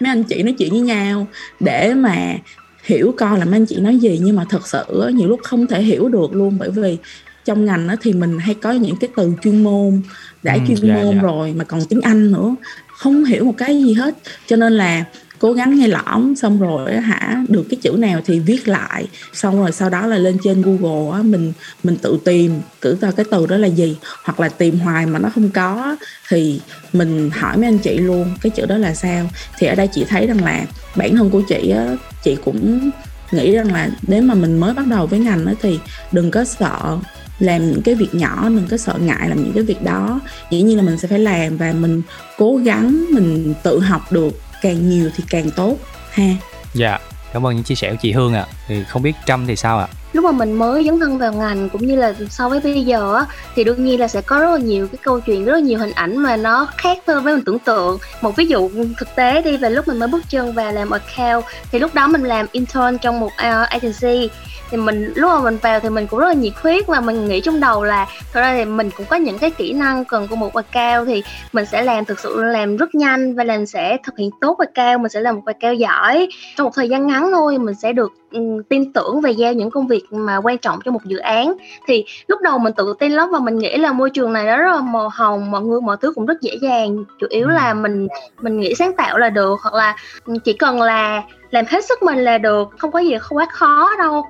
[0.00, 1.26] Mấy anh chị nói chuyện với nhau
[1.60, 2.36] để mà
[2.84, 5.66] hiểu coi là mấy anh chị nói gì nhưng mà thật sự nhiều lúc không
[5.66, 6.98] thể hiểu được luôn bởi vì
[7.44, 10.02] trong ngành thì mình hay có những cái từ chuyên môn
[10.42, 11.22] đã ừ, chuyên dạ, môn dạ.
[11.22, 12.54] rồi mà còn tiếng Anh nữa
[12.96, 14.14] không hiểu một cái gì hết.
[14.46, 15.04] Cho nên là
[15.38, 19.06] cố gắng nghe lõm xong rồi hả, được cái chữ nào thì viết lại.
[19.32, 21.52] Xong rồi sau đó là lên trên google á, mình
[21.84, 23.96] mình tự tìm, cử ra cái từ đó là gì.
[24.24, 25.96] Hoặc là tìm hoài mà nó không có
[26.28, 26.60] thì
[26.92, 29.30] mình hỏi mấy anh chị luôn, cái chữ đó là sao?
[29.58, 30.64] Thì ở đây chị thấy rằng là
[30.96, 32.90] bản thân của chị á, chị cũng
[33.32, 35.78] nghĩ rằng là nếu mà mình mới bắt đầu với ngành đó thì
[36.12, 36.98] đừng có sợ
[37.38, 40.20] làm những cái việc nhỏ, đừng có sợ ngại làm những cái việc đó.
[40.50, 42.02] Dĩ nhiên là mình sẽ phải làm và mình
[42.38, 45.76] cố gắng, mình tự học được càng nhiều thì càng tốt,
[46.10, 46.28] ha
[46.74, 46.98] dạ
[47.32, 48.54] cảm ơn những chia sẻ của chị Hương ạ à.
[48.68, 49.94] thì không biết Trâm thì sao ạ à?
[50.16, 53.14] Lúc mà mình mới dấn thân vào ngành cũng như là so với bây giờ
[53.14, 55.60] á thì đương nhiên là sẽ có rất là nhiều cái câu chuyện rất là
[55.60, 57.98] nhiều hình ảnh mà nó khác hơn với mình tưởng tượng.
[58.20, 61.44] Một ví dụ thực tế đi về lúc mình mới bước chân vào làm account
[61.72, 64.30] thì lúc đó mình làm intern trong một uh, agency.
[64.70, 67.28] Thì mình lúc mà mình vào thì mình cũng rất là nhiệt huyết và mình
[67.28, 70.28] nghĩ trong đầu là thật ra thì mình cũng có những cái kỹ năng cần
[70.28, 73.66] của một bài cao thì mình sẽ làm thực sự làm rất nhanh và làm
[73.66, 76.28] sẽ thực hiện tốt bài cao mình sẽ làm một bài cao giỏi.
[76.56, 79.70] Trong một thời gian ngắn thôi mình sẽ được um, tin tưởng và giao những
[79.70, 81.52] công việc mà quan trọng cho một dự án.
[81.86, 84.56] Thì lúc đầu mình tự tin lắm và mình nghĩ là môi trường này nó
[84.56, 87.04] rất là màu hồng mọi người mọi thứ cũng rất dễ dàng.
[87.20, 88.08] Chủ yếu là mình
[88.40, 89.96] mình nghĩ sáng tạo là được hoặc là
[90.44, 93.90] chỉ cần là làm hết sức mình là được không có gì không quá khó
[93.98, 94.24] đâu.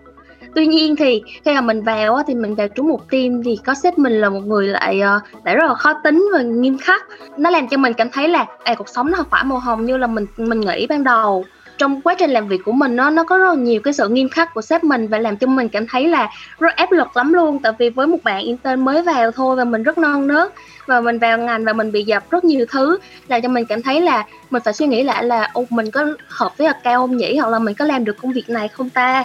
[0.55, 3.75] Tuy nhiên thì khi mà mình vào thì mình vào trúng một team thì có
[3.75, 7.03] sếp mình là một người lại ờ, lại rất là khó tính và nghiêm khắc.
[7.37, 9.85] Nó làm cho mình cảm thấy là à, cuộc sống nó không phải màu hồng
[9.85, 11.45] như là mình mình nghĩ ban đầu
[11.79, 14.09] trong quá trình làm việc của mình nó nó có rất là nhiều cái sự
[14.09, 17.17] nghiêm khắc của sếp mình và làm cho mình cảm thấy là rất áp lực
[17.17, 17.59] lắm luôn.
[17.63, 20.53] Tại vì với một bạn intern mới vào thôi và mình rất non nớt
[20.87, 23.83] và mình vào ngành và mình bị dập rất nhiều thứ làm cho mình cảm
[23.83, 27.17] thấy là mình phải suy nghĩ lại là ô mình có hợp với cao không
[27.17, 27.37] nhỉ?
[27.37, 29.25] Hoặc là mình có làm được công việc này không ta?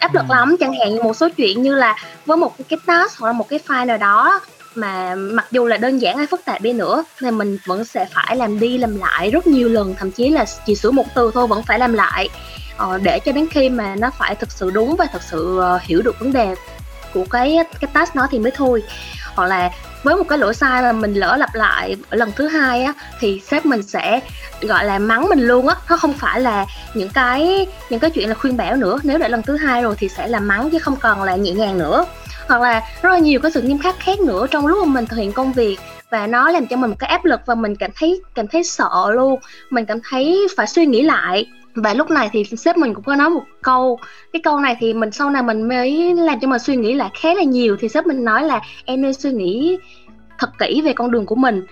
[0.00, 0.56] Áp lực lắm.
[0.60, 3.48] Chẳng hạn như một số chuyện như là với một cái task hoặc là một
[3.48, 4.40] cái file nào đó
[4.74, 8.06] mà mặc dù là đơn giản hay phức tạp đi nữa thì mình vẫn sẽ
[8.14, 11.30] phải làm đi làm lại rất nhiều lần thậm chí là chỉ sửa một từ
[11.34, 12.28] thôi vẫn phải làm lại.
[12.76, 15.78] Ờ, để cho đến khi mà nó phải thực sự đúng và thực sự ờ,
[15.82, 16.54] hiểu được vấn đề
[17.14, 18.82] của cái cái task nó thì mới thôi.
[19.34, 19.70] Hoặc là
[20.02, 22.92] với một cái lỗi sai mà mình lỡ lặp lại ở lần thứ hai á
[23.20, 24.20] thì sếp mình sẽ
[24.60, 25.74] gọi là mắng mình luôn á.
[25.88, 28.98] Nó không phải là những cái những cái chuyện là khuyên bảo nữa.
[29.02, 31.52] Nếu để lần thứ hai rồi thì sẽ là mắng chứ không còn là nhẹ
[31.52, 32.04] nhàng nữa
[32.50, 35.06] hoặc là rất là nhiều cái sự nghiêm khắc khác nữa trong lúc mà mình
[35.06, 35.78] thực hiện công việc.
[36.10, 39.10] Và nó làm cho mình cái áp lực và mình cảm thấy cảm thấy sợ
[39.14, 39.40] luôn.
[39.70, 41.46] Mình cảm thấy phải suy nghĩ lại.
[41.74, 43.98] Và lúc này thì sếp mình cũng có nói một câu.
[44.32, 47.10] Cái câu này thì mình, sau này mình mới làm cho mình suy nghĩ lại
[47.20, 47.76] khá là nhiều.
[47.80, 49.78] Thì sếp mình nói là, em nên suy nghĩ
[50.38, 51.62] thật kỹ về con đường của mình.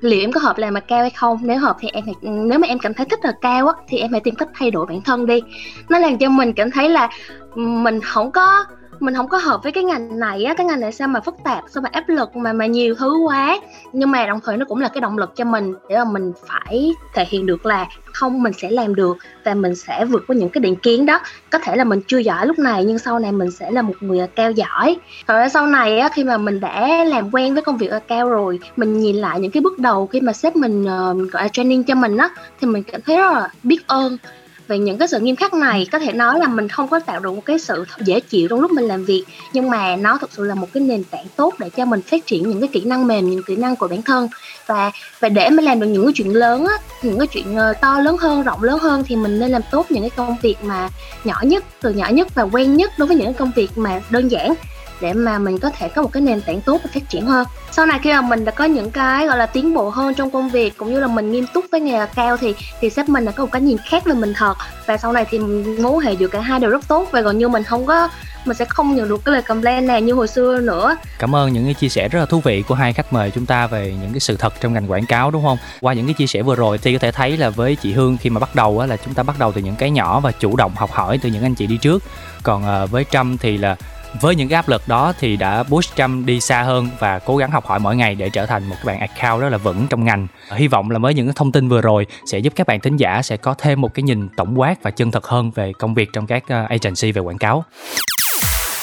[0.00, 1.38] Liệu em có hợp làm mà cao hay không?
[1.42, 3.98] Nếu hợp thì em phải nếu mà em cảm thấy thích là cao á, thì
[3.98, 5.40] em hãy tìm cách thay đổi bản thân đi.
[5.88, 7.08] Nó làm cho mình cảm thấy là
[7.54, 8.64] mình không có
[9.04, 11.34] mình không có hợp với cái ngành này á cái ngành này sao mà phức
[11.44, 13.58] tạp sao mà áp lực mà mà nhiều thứ quá.
[13.92, 16.32] Nhưng mà đồng thời nó cũng là cái động lực cho mình để mà mình
[16.46, 20.36] phải thể hiện được là không mình sẽ làm được và mình sẽ vượt qua
[20.36, 21.20] những cái định kiến đó.
[21.50, 23.94] Có thể là mình chưa giỏi lúc này nhưng sau này mình sẽ là một
[24.00, 24.96] người cao giỏi.
[25.26, 28.60] Rồi sau này á, khi mà mình đã làm quen với công việc cao rồi
[28.76, 31.84] mình nhìn lại những cái bước đầu khi mà sếp mình uh, gọi là training
[31.84, 32.28] cho mình á
[32.60, 34.18] thì mình cảm thấy rất là biết ơn
[34.68, 37.20] về những cái sự nghiêm khắc này có thể nói là mình không có tạo
[37.20, 40.32] được một cái sự dễ chịu trong lúc mình làm việc, nhưng mà nó thực
[40.32, 42.80] sự là một cái nền tảng tốt để cho mình phát triển những cái kỹ
[42.84, 44.28] năng mềm, những kỹ năng của bản thân.
[44.66, 47.72] Và và để mình làm được những cái chuyện lớn á, những cái chuyện ờ,
[47.72, 50.56] to lớn hơn, rộng lớn hơn thì mình nên làm tốt những cái công việc
[50.62, 50.88] mà
[51.24, 54.00] nhỏ nhất, từ nhỏ nhất và quen nhất đối với những cái công việc mà
[54.10, 54.54] đơn giản
[55.00, 57.46] để mà mình có thể có một cái nền tảng tốt và phát triển hơn.
[57.70, 60.30] Sau này khi mà mình đã có những cái gọi là tiến bộ hơn trong
[60.30, 63.24] công việc cũng như là mình nghiêm túc với nghề cao thì thì sếp mình
[63.24, 64.54] đã có một cái nhìn khác về mình thật.
[64.86, 65.38] Và sau này thì
[65.78, 68.08] mối hệ giữa cả hai đều rất tốt và gần như mình không có
[68.46, 70.96] mình sẽ không nhận được cái lời complain này như hồi xưa nữa.
[71.18, 73.46] Cảm ơn những cái chia sẻ rất là thú vị của hai khách mời chúng
[73.46, 75.58] ta về những cái sự thật trong ngành quảng cáo đúng không?
[75.80, 78.16] Qua những cái chia sẻ vừa rồi thì có thể thấy là với chị hương
[78.16, 80.32] khi mà bắt đầu á, là chúng ta bắt đầu từ những cái nhỏ và
[80.32, 82.02] chủ động học hỏi từ những anh chị đi trước.
[82.42, 83.76] Còn ờ, với trâm thì là
[84.20, 87.36] với những cái áp lực đó thì đã push Trâm đi xa hơn và cố
[87.36, 89.86] gắng học hỏi mỗi ngày để trở thành một cái bạn account rất là vững
[89.90, 90.26] trong ngành.
[90.52, 93.22] Hy vọng là với những thông tin vừa rồi sẽ giúp các bạn thính giả
[93.22, 96.10] sẽ có thêm một cái nhìn tổng quát và chân thật hơn về công việc
[96.12, 97.64] trong các ờ, agency về quảng cáo.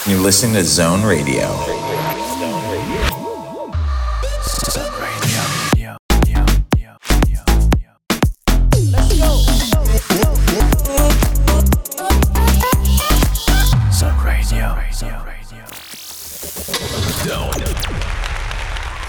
[0.07, 1.47] You listen to Zone Radio.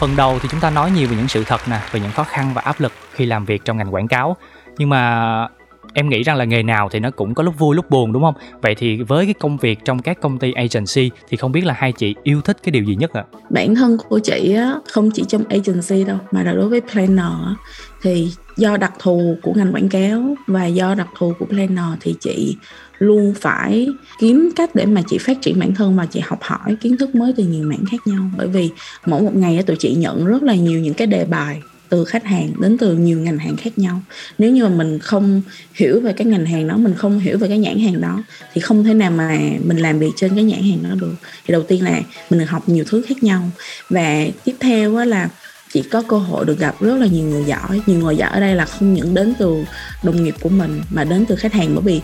[0.02, 2.24] Phần đầu thì chúng ta nói nhiều về những sự thật nè, về những khó
[2.24, 4.36] khăn và áp lực khi làm việc trong ngành quảng cáo.
[4.78, 5.48] Nhưng mà
[5.94, 8.22] em nghĩ rằng là nghề nào thì nó cũng có lúc vui lúc buồn đúng
[8.22, 11.64] không vậy thì với cái công việc trong các công ty agency thì không biết
[11.64, 14.74] là hai chị yêu thích cái điều gì nhất ạ bản thân của chị á
[14.92, 17.56] không chỉ trong agency đâu mà là đối với planner
[18.02, 22.14] thì do đặc thù của ngành quảng cáo và do đặc thù của planner thì
[22.20, 22.56] chị
[23.02, 23.88] luôn phải
[24.18, 27.14] kiếm cách để mà chị phát triển bản thân và chị học hỏi kiến thức
[27.14, 28.30] mới từ nhiều mảng khác nhau.
[28.36, 28.70] Bởi vì
[29.06, 32.24] mỗi một ngày tụi chị nhận rất là nhiều những cái đề bài từ khách
[32.24, 34.00] hàng đến từ nhiều ngành hàng khác nhau.
[34.38, 35.42] Nếu như mà mình không
[35.74, 38.22] hiểu về cái ngành hàng đó, mình không hiểu về cái nhãn hàng đó,
[38.54, 41.14] thì không thể nào mà mình làm việc trên cái nhãn hàng đó được.
[41.46, 43.50] Thì đầu tiên là mình được học nhiều thứ khác nhau.
[43.90, 45.28] Và tiếp theo là
[45.72, 47.80] chị có cơ hội được gặp rất là nhiều người giỏi.
[47.86, 49.64] Nhiều người giỏi ở đây là không những đến từ
[50.02, 51.74] đồng nghiệp của mình, mà đến từ khách hàng.
[51.74, 52.00] Bởi vì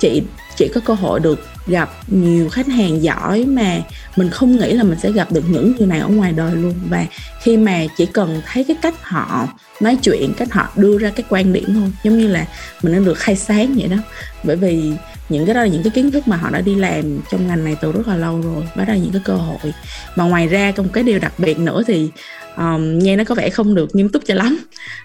[0.00, 0.22] chị
[0.56, 3.78] chị có cơ hội được gặp nhiều khách hàng giỏi mà
[4.16, 6.74] mình không nghĩ là mình sẽ gặp được những người này ở ngoài đời luôn.
[6.88, 7.06] Và
[7.42, 9.48] khi mà chỉ cần thấy cái cách họ
[9.80, 12.46] nói chuyện, cách họ đưa ra cái quan điểm thôi, giống như là
[12.82, 13.96] mình đã được khai sáng vậy đó.
[14.42, 14.92] Bởi vì
[15.28, 17.64] những cái đó là những cái kiến thức mà họ đã đi làm trong ngành
[17.64, 19.72] này từ rất là lâu rồi đó là những cái cơ hội.
[20.16, 22.10] Mà ngoài ra còn một cái điều đặc biệt nữa thì
[22.56, 24.58] um, nghe nó có vẻ không được nghiêm túc cho lắm.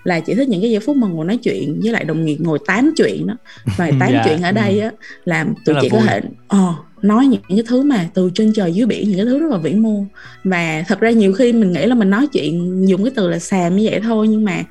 [0.04, 2.38] Là chỉ thích những cái giây phút mà ngồi nói chuyện với lại đồng nghiệp
[2.40, 3.34] ngồi tám chuyện đó.
[3.78, 4.12] Và tám yeah.
[4.12, 4.24] Dạ.
[4.26, 4.92] chuyện ở đây á
[5.26, 6.22] làm tụi chị có thể
[6.56, 9.52] uh, nói những cái thứ mà từ trên trời dưới biển những cái thứ rất
[9.52, 10.04] là vĩ mô.
[10.44, 13.40] Và thật ra nhiều khi mình nghĩ là mình nói chuyện dùng cái từ là
[13.40, 14.64] xàm như vậy thôi nhưng mà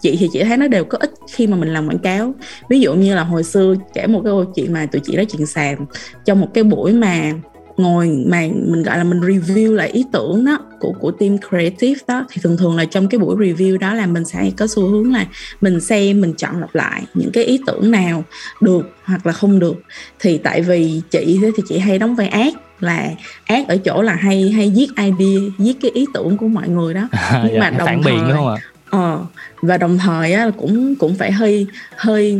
[0.00, 2.34] chị thì chị thấy nó đều có ích khi mà mình làm quảng cáo.
[2.70, 5.24] Ví dụ như là hồi xưa kể một cái câu chuyện mà tụi chị nói
[5.24, 5.86] chuyện xàm.
[6.24, 7.32] Trong một cái buổi mà
[7.78, 12.00] ngồi mà mình gọi là mình review lại ý tưởng đó của của team creative
[12.08, 14.88] đó thì thường thường là trong cái buổi review đó là mình sẽ có xu
[14.88, 15.26] hướng là
[15.60, 18.24] mình xem mình chọn lặp lại những cái ý tưởng nào
[18.60, 19.82] được hoặc là không được.
[20.18, 23.10] Thì tại vì chị thì chị hay đóng vai ác là
[23.44, 26.94] ác ở chỗ là hay hay giết idea giết cái ý tưởng của mọi người
[26.94, 27.08] đó.
[27.44, 28.56] Nhưng dạ, mà đồng phản biện đúng không ạ?
[28.90, 29.20] ờ
[29.62, 32.38] và đồng thời á, cũng cũng phải hơi hơi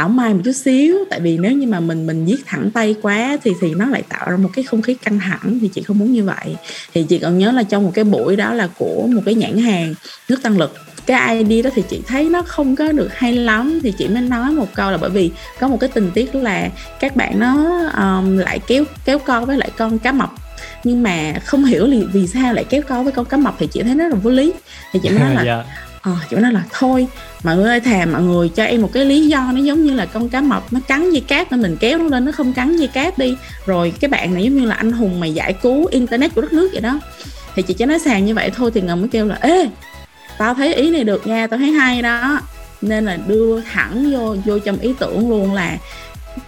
[0.00, 0.96] thảo mai một chút xíu.
[1.10, 4.02] Tại vì nếu như mà mình mình giết thẳng tay quá thì thì nó lại
[4.08, 5.58] tạo ra một cái không khí căng thẳng.
[5.60, 6.56] Thì chị không muốn như vậy.
[6.94, 9.58] Thì chị còn nhớ là trong một cái buổi đó là của một cái nhãn
[9.58, 9.94] hàng
[10.28, 10.74] nước tăng lực.
[11.06, 13.80] Cái ID đó thì chị thấy nó không có được hay lắm.
[13.82, 16.70] Thì chị mới nói một câu là bởi vì có một cái tình tiết là
[17.00, 20.30] các bạn nó um, lại kéo kéo con với lại con cá mập.
[20.84, 23.66] Nhưng mà không hiểu vì vì sao lại kéo con với con cá mập thì
[23.66, 24.52] chị thấy nó là vô lý.
[24.92, 27.06] Thì chị mới nói là yeah ờ chị nói là thôi
[27.44, 29.94] mọi người ơi thèm mọi người cho em một cái lý do nó giống như
[29.94, 32.52] là con cá mập nó cắn dây cáp nên mình kéo nó lên nó không
[32.52, 33.36] cắn dây cáp đi.
[33.66, 36.52] Rồi cái bạn này giống như là anh hùng mà giải cứu internet của đất
[36.52, 37.00] nước vậy đó.
[37.54, 39.68] Thì chị cho nói sàn như vậy thôi thì ngầm mới kêu là ê
[40.38, 42.40] tao thấy ý này được nha tao thấy hay đó.
[42.82, 45.78] Nên là đưa thẳng vô vô trong ý tưởng luôn là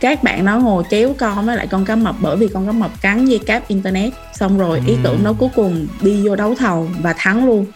[0.01, 2.73] các bạn nó ngồi kéo con với lại con cá mập bởi vì con cá
[2.73, 4.13] mập cắn dây cáp internet.
[4.35, 7.67] Xong rồi ý tưởng đó cuối cùng đi vô đấu thầu và thắng luôn.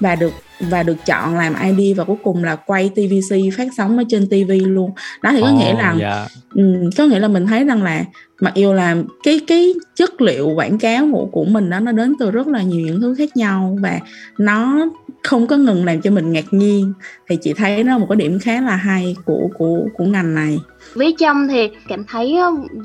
[0.00, 3.98] Và được và được chọn làm ID và cuối cùng là quay TVC phát sóng
[3.98, 4.90] ở trên TV luôn
[5.22, 6.00] đó thì có oh, nghĩa là yeah.
[6.00, 6.26] Dạ.
[6.54, 8.04] um, có nghĩa là mình thấy rằng là
[8.40, 12.14] mặc dù là cái cái chất liệu quảng cáo của của mình đó nó đến
[12.18, 14.00] từ rất là nhiều những thứ khác nhau và
[14.38, 14.86] nó
[15.22, 16.92] không có ngừng làm cho mình ngạc nhiên
[17.28, 20.58] thì chị thấy nó một cái điểm khá là hay của của của ngành này
[20.94, 22.36] với trâm thì cảm thấy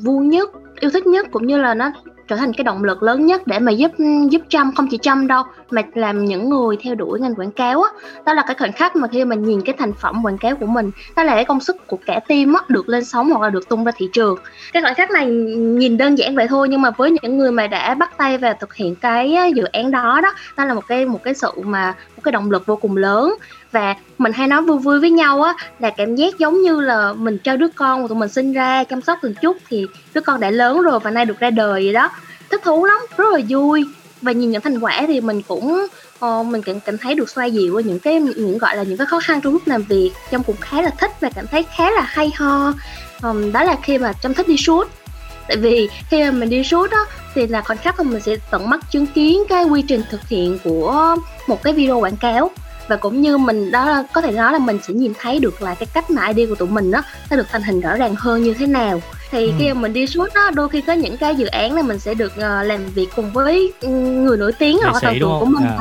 [0.04, 1.92] vui nhất yêu thích nhất cũng như là nó
[2.30, 3.92] trở thành cái động lực lớn nhất để mà giúp
[4.30, 7.82] giúp chăm không chỉ chăm đâu, mà làm những người theo đuổi ngành quảng cáo
[7.82, 7.90] á.
[8.26, 10.66] Đó là cái khoảnh khắc mà khi mình nhìn cái thành phẩm quảng cáo của
[10.66, 13.50] mình, đó là cái công sức của cả team á, được lên sóng hoặc là
[13.50, 14.38] được tung ra thị trường.
[14.74, 17.68] Cái khoảnh khắc này nhìn đơn giản vậy thôi, nhưng mà với những người mà
[17.68, 21.06] đã bắt tay vào thực hiện cái dự án đó đó đó là một cái
[21.06, 23.36] một cái sự mà, một cái động lực vô cùng lớn
[23.72, 27.14] và mình hay nói vui vui với nhau á là cảm giác giống như là
[27.14, 30.22] mình cho đứa con mà tụi mình sinh ra chăm sóc từng chút thì đứa
[30.22, 32.10] con đã lớn rồi và nay được ra đời vậy đó.
[32.50, 33.86] Thích thú lắm rất là vui.
[34.22, 35.88] Và nhìn những thành quả thì mình cũng
[36.26, 39.08] uh, mình cảm, cảm thấy được xoa dịu những cái những gọi là những cái
[39.08, 41.92] khó khăn trong lúc làm việc trong cũng khá là thích và cảm thấy khá
[41.92, 42.74] là hay ho.
[43.24, 44.88] Um, đó là khi mà trong thích đi shoot.
[45.48, 47.06] Tại vì khi mà mình đi shoot đó
[47.36, 50.28] thì là khoảnh khắc mà mình sẽ tận mắt chứng kiến cái quy trình thực
[50.28, 51.16] hiện của
[51.48, 52.52] một cái video quảng cáo
[52.90, 55.76] và cũng như mình đó có thể nói là mình sẽ nhìn thấy được là
[55.76, 58.44] cái cách mà ID của tụi mình đó nó được thành hình rõ ràng hơn
[58.44, 59.54] như thế nào thì ừ.
[59.60, 62.00] khi mà mình đi suốt đó đôi khi có những cái dự án là mình
[62.00, 65.46] sẽ được uh, làm việc cùng với người nổi tiếng hoặc là thần tượng của
[65.46, 65.78] mình à.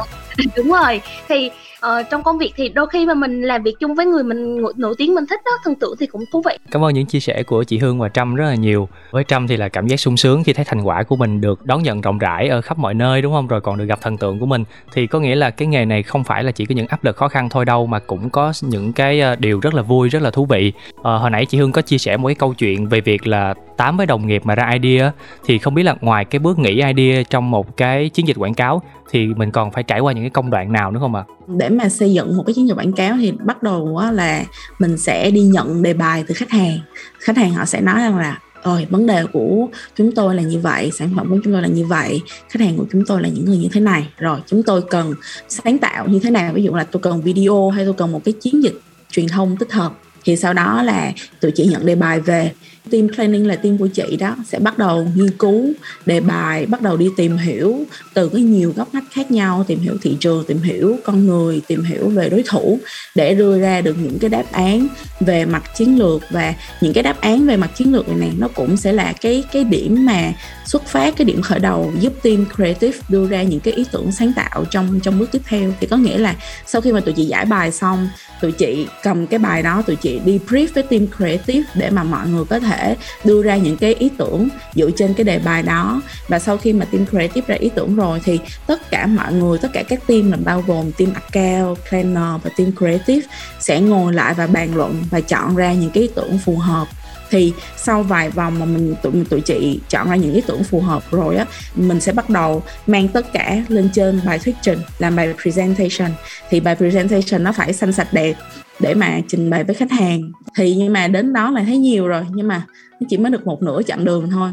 [0.57, 1.51] đúng rồi thì
[1.87, 4.63] uh, trong công việc thì đôi khi mà mình làm việc chung với người mình
[4.77, 6.59] nổi tiếng mình thích đó thần tượng thì cũng thú vị.
[6.71, 8.89] Cảm ơn những chia sẻ của chị hương và trâm rất là nhiều.
[9.11, 11.67] Với trâm thì là cảm giác sung sướng khi thấy thành quả của mình được
[11.67, 13.47] đón nhận rộng rãi ở khắp mọi nơi đúng không?
[13.47, 14.65] Rồi còn được gặp thần tượng của mình.
[14.93, 17.17] Thì có nghĩa là cái nghề này không phải là chỉ có những áp lực
[17.17, 20.23] khó khăn thôi đâu mà cũng có những cái ờ, điều rất là vui rất
[20.23, 20.73] là thú vị.
[21.03, 23.55] À, hồi nãy chị hương có chia sẻ một cái câu chuyện về việc là
[23.77, 25.13] tám với đồng nghiệp mà ra idea
[25.45, 28.55] thì không biết là ngoài cái bước nghĩ idea trong một cái chiến dịch quảng
[28.55, 31.25] cáo thì mình còn phải trải qua những cái công đoạn nào nữa không ạ?
[31.29, 31.33] À?
[31.47, 34.45] Để mà xây dựng một cái chiến dịch quảng cáo thì bắt đầu là
[34.79, 36.79] mình sẽ đi nhận đề bài từ khách hàng.
[37.21, 40.59] Khách hàng họ sẽ nói rằng là rồi vấn đề của chúng tôi là như
[40.59, 43.29] vậy, sản phẩm của chúng tôi là như vậy, khách hàng của chúng tôi là
[43.29, 45.15] những người như thế này rồi, chúng tôi cần
[45.49, 48.21] sáng tạo như thế nào ví dụ là tôi cần video hay tôi cần một
[48.25, 49.93] cái chiến dịch truyền thông tích hợp
[50.25, 52.53] thì sau đó là tụi chị nhận đề bài về
[52.91, 55.73] team planning là team của chị đó sẽ bắt đầu nghiên cứu
[56.07, 59.79] đề bài bắt đầu đi tìm hiểu từ cái nhiều góc ngách khác nhau tìm
[59.79, 62.79] hiểu thị trường tìm hiểu con người tìm hiểu về đối thủ
[63.15, 64.89] để đưa ra được những cái đáp án
[65.21, 66.23] về mặt chiến lược.
[66.31, 69.13] Và những cái đáp án về mặt chiến lược này, này nó cũng sẽ là
[69.21, 70.33] cái cái điểm mà
[70.67, 74.13] xuất phát cái điểm khởi đầu giúp team creative đưa ra những cái ý tưởng
[74.13, 75.73] sáng tạo trong trong bước tiếp theo.
[75.81, 76.35] Thì có nghĩa là
[76.67, 78.09] sau khi mà tụi chị giải bài xong
[78.41, 82.03] tụi chị cầm cái bài đó tụi chị đi brief với team creative để mà
[82.03, 82.78] mọi người có thể
[83.25, 86.03] đưa ra những cái ý tưởng dựa trên cái đề bài đó.
[86.29, 89.59] Và sau khi mà team creative ra ý tưởng rồi thì tất cả mọi người,
[89.59, 93.27] tất cả các team là bao gồm team account planner và team creative
[93.61, 96.89] sẽ ngồi lại và bàn luận và chọn ra những cái ý tưởng phù hợp.
[97.31, 100.81] Thì sau vài vòng mà mình tụi tụi chị chọn ra những ý tưởng phù
[100.81, 104.79] hợp rồi á, mình sẽ bắt đầu mang tất cả lên trên bài thuyết trình,
[104.99, 106.11] làm bài presentation.
[106.51, 108.35] Thì bài presentation nó phải xanh sạch đẹp
[108.81, 110.33] để mà trình bày với khách hàng.
[110.57, 112.67] Thì nhưng mà đến đó là thấy nhiều rồi nhưng mà
[113.01, 114.53] nó chỉ mới được một nửa chặng đường thôi.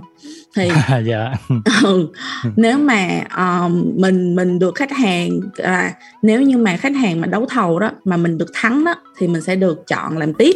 [0.55, 0.69] Thì
[1.05, 1.33] dạ.
[1.83, 2.07] ừ,
[2.55, 5.29] nếu mà um, mình mình được khách hàng
[5.63, 8.95] à, nếu như mà khách hàng mà đấu thầu đó mà mình được thắng đó
[9.17, 10.55] thì mình sẽ được chọn làm tiếp.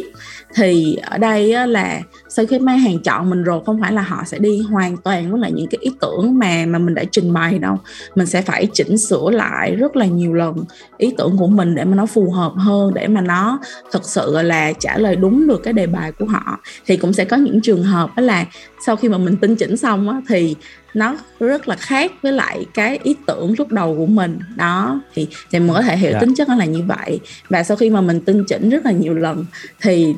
[0.54, 4.02] Thì ở đây á, là sau khi mấy hàng chọn mình rồi không phải là
[4.02, 7.04] họ sẽ đi hoàn toàn với lại những cái ý tưởng mà mà mình đã
[7.12, 7.76] trình bày đâu.
[8.14, 10.56] Mình sẽ phải chỉnh sửa lại rất là nhiều lần
[10.98, 13.59] ý tưởng của mình để mà nó phù hợp hơn để mà nó
[13.92, 17.24] thực sự là trả lời đúng được cái đề bài của họ thì cũng sẽ
[17.24, 18.46] có những trường hợp đó là
[18.86, 20.56] sau khi mà mình tinh chỉnh xong á, thì
[20.94, 25.28] nó rất là khác với lại cái ý tưởng lúc đầu của mình đó thì
[25.50, 26.14] thì mình có thể hiểu yeah.
[26.14, 26.20] Dạ.
[26.20, 28.92] tính chất nó là như vậy và sau khi mà mình tinh chỉnh rất là
[28.92, 29.44] nhiều lần
[29.80, 30.14] thì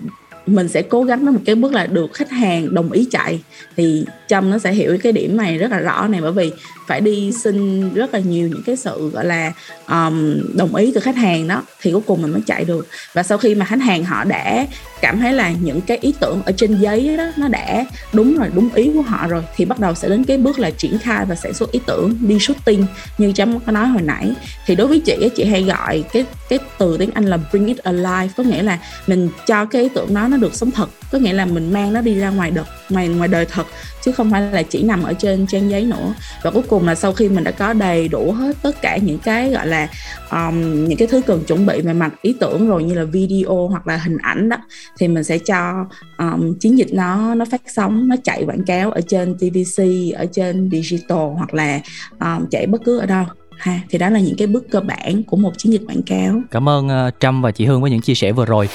[0.46, 3.40] mình sẽ cố gắng đến một cái bước là được khách hàng đồng ý chạy
[3.76, 6.52] thì trâm nó sẽ hiểu cái điểm này rất là rõ này bởi vì
[6.92, 9.52] phải đi xin rất là nhiều những cái sự gọi là
[9.88, 12.86] um, đồng ý từ khách hàng đó thì cuối cùng mình mới chạy được.
[13.12, 14.66] Và sau khi mà khách hàng họ đã
[15.00, 18.48] cảm thấy là những cái ý tưởng ở trên giấy đó nó đã đúng rồi
[18.54, 21.24] đúng ý của họ rồi thì bắt đầu sẽ đến cái bước là triển khai
[21.24, 22.86] và sản xuất ý tưởng đi shooting.
[23.18, 24.32] Như trâm có nói hồi nãy
[24.66, 27.78] thì đối với chị chị hay gọi cái cái từ tiếng anh là bring it
[27.78, 30.88] alive có nghĩa là mình cho cái ý tưởng đó nó được sống thật.
[31.12, 33.66] Có nghĩa là mình mang nó đi ra ngoài đời ngoài ngoài đời thật
[34.04, 36.14] chứ không phải là chỉ nằm ở trên trang giấy nữa.
[36.42, 39.18] Và cuối cùng là sau khi mình đã có đầy đủ hết tất cả những
[39.18, 39.88] cái gọi là
[40.30, 43.68] um, những cái thứ cần chuẩn bị về mặt ý tưởng rồi như là video
[43.70, 44.56] hoặc là hình ảnh đó
[44.98, 45.86] thì mình sẽ cho
[46.18, 49.82] um, chiến dịch nó nó phát sóng nó chạy quảng cáo ở trên TVC
[50.14, 51.80] ở trên digital hoặc là
[52.20, 53.24] um, chạy bất cứ ở đâu
[53.58, 53.80] ha.
[53.90, 56.40] Thì đó là những cái bước cơ bản của một chiến dịch quảng cáo.
[56.50, 58.68] Cảm ơn uh, Trâm và chị Hương với những chia sẻ vừa rồi.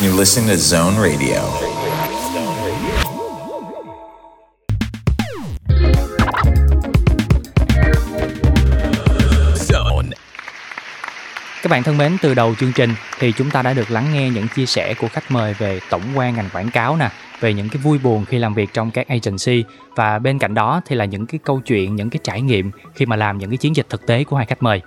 [0.00, 1.77] You're listening to Zone Radio.
[11.68, 14.30] Các bạn thân mến, từ đầu chương trình thì chúng ta đã được lắng nghe
[14.30, 17.68] những chia sẻ của khách mời về tổng quan ngành quảng cáo nè, về những
[17.68, 19.64] cái vui buồn khi làm việc trong các agency
[19.96, 23.06] và bên cạnh đó thì là những cái câu chuyện, những cái trải nghiệm khi
[23.06, 24.80] mà làm những cái chiến dịch thực tế của hai khách mời.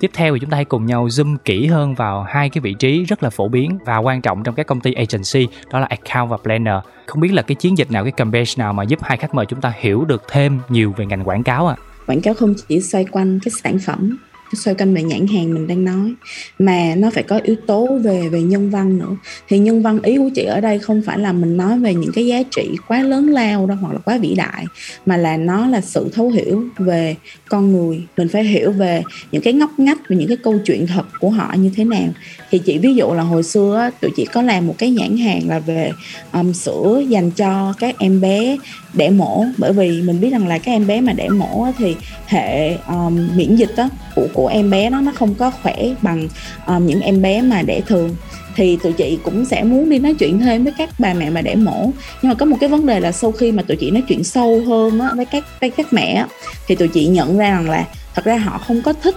[0.00, 2.74] Tiếp theo thì chúng ta hãy cùng nhau zoom kỹ hơn vào hai cái vị
[2.78, 5.86] trí rất là phổ biến và quan trọng trong các công ty agency, đó là
[5.86, 6.76] account và planner.
[7.06, 9.46] Không biết là cái chiến dịch nào, cái campaign nào mà giúp hai khách mời
[9.46, 11.74] chúng ta hiểu được thêm nhiều về ngành quảng cáo ạ?
[11.78, 11.82] À?
[12.06, 14.16] Quảng cáo không chỉ xoay quanh cái sản phẩm
[14.56, 16.14] xoay quanh về nhãn hàng mình đang nói.
[16.58, 19.16] Mà nó phải có yếu tố về về nhân văn nữa.
[19.48, 22.12] Thì nhân văn ý của chị ở đây không phải là mình nói về những
[22.14, 24.64] cái giá trị quá lớn lao đâu hoặc là quá vĩ đại
[25.06, 27.16] mà là nó là sự thấu hiểu về
[27.48, 28.02] con người.
[28.16, 29.02] Mình phải hiểu về
[29.32, 32.08] những cái ngóc ngách và những cái câu chuyện thật của họ như thế nào.
[32.50, 35.48] Thì chị ví dụ là hồi xưa tụi chị có làm một cái nhãn hàng
[35.48, 35.90] là về
[36.32, 38.56] um, sữa dành cho các em bé
[38.94, 39.44] đẻ mổ.
[39.58, 41.96] Bởi vì mình biết rằng là các em bé mà đẻ mổ thì
[42.26, 43.88] hệ um, miễn dịch đó,
[44.20, 46.28] của của em bé nó nó không có khỏe bằng
[46.66, 48.16] um, những em bé mà đẻ thường.
[48.56, 51.42] Thì tụi chị cũng sẽ muốn đi nói chuyện thêm với các bà mẹ mà
[51.42, 51.90] đẻ mổ.
[52.22, 54.24] Nhưng mà có một cái vấn đề là sau khi mà tụi chị nói chuyện
[54.24, 56.26] sâu hơn á, với các với các mẹ á,
[56.66, 59.14] thì tụi chị nhận ra rằng là thật ra họ không có thích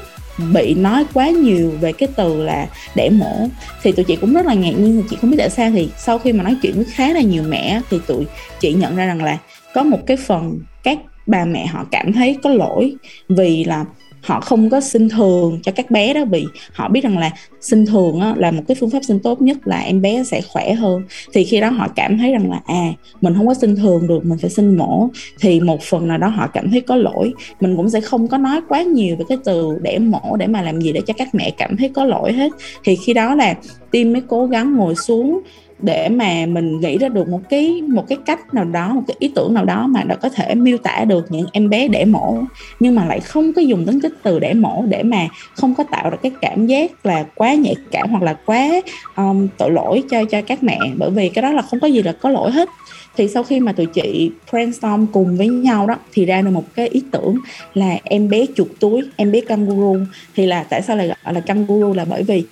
[0.54, 3.48] bị nói quá nhiều về cái từ là đẻ mổ.
[3.84, 6.20] Thì tụi chị cũng rất là ngạc nhiên chị không biết tại sao thì sau
[6.20, 8.26] khi mà nói chuyện với khá là nhiều mẹ thì tụi
[8.60, 9.38] chị nhận ra rằng là
[9.74, 12.96] có một cái phần các bà mẹ họ cảm thấy có lỗi
[13.30, 13.86] vì là
[14.24, 17.86] họ không có sinh thường cho các bé đó vì họ biết rằng là sinh
[17.86, 20.74] thường á, là một cái phương pháp sinh tốt nhất là em bé sẽ khỏe
[20.74, 21.04] hơn.
[21.34, 24.26] Thì khi đó họ cảm thấy rằng là à mình không có sinh thường được
[24.26, 25.10] mình phải sinh mổ.
[25.40, 27.34] Thì một phần nào đó họ cảm thấy có lỗi.
[27.60, 30.62] Mình cũng sẽ không có nói quá nhiều về cái từ để mổ để mà
[30.62, 32.52] làm gì để cho các mẹ cảm thấy có lỗi hết.
[32.84, 33.56] Thì khi đó là
[33.92, 35.42] tim mới cố gắng ngồi xuống
[35.84, 39.16] để mà mình nghĩ ra được một cái một cái cách nào đó một cái
[39.20, 42.06] ý tưởng nào đó mà đã có thể miêu tả được những em bé đẻ
[42.06, 42.38] mổ
[42.80, 45.84] nhưng mà lại không có dùng đến cái từ đẻ mổ để mà không có
[45.84, 48.70] tạo ra cái cảm giác là quá nhạy cảm hoặc là quá
[49.16, 50.80] um, tội lỗi cho cho các mẹ.
[50.98, 52.70] Bởi vì cái đó là không có gì là có lỗi hết.
[53.18, 56.64] Thì sau khi mà tụi chị brainstorm cùng với nhau đó thì ra được một
[56.76, 57.38] cái ý tưởng
[57.74, 60.06] là em bé chuột túi em bé kangaroo.
[60.36, 62.44] Thì là tại sao lại gọi là kangaroo là bởi vì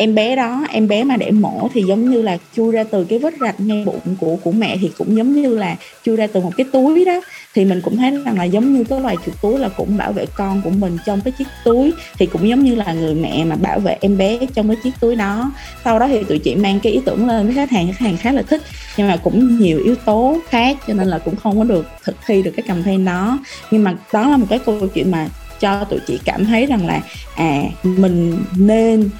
[0.00, 3.04] em bé đó, em bé mà để mổ thì giống như là chui ra từ
[3.04, 6.26] cái vết rạch ngay bụng của của mẹ thì cũng giống như là chui ra
[6.26, 7.20] từ một cái túi đó.
[7.54, 10.12] Thì mình cũng thấy rằng là giống như cái loài chuột túi là cũng bảo
[10.12, 11.92] vệ con của mình trong cái chiếc túi.
[12.18, 14.90] Thì cũng giống như là người mẹ mà bảo vệ em bé trong cái chiếc
[15.00, 15.52] túi đó.
[15.84, 18.16] Sau đó thì tụi chị mang cái ý tưởng lên với khách hàng khách hàng
[18.16, 18.62] khá là thích,
[18.96, 22.16] nhưng mà cũng nhiều yếu tố khác cho nên là cũng không có được thực
[22.26, 23.38] thi được cái campaign đó.
[23.70, 25.28] Nhưng mà đó là một cái câu chuyện mà
[25.60, 27.00] cho tụi chị cảm thấy rằng là
[27.34, 29.10] à mình nên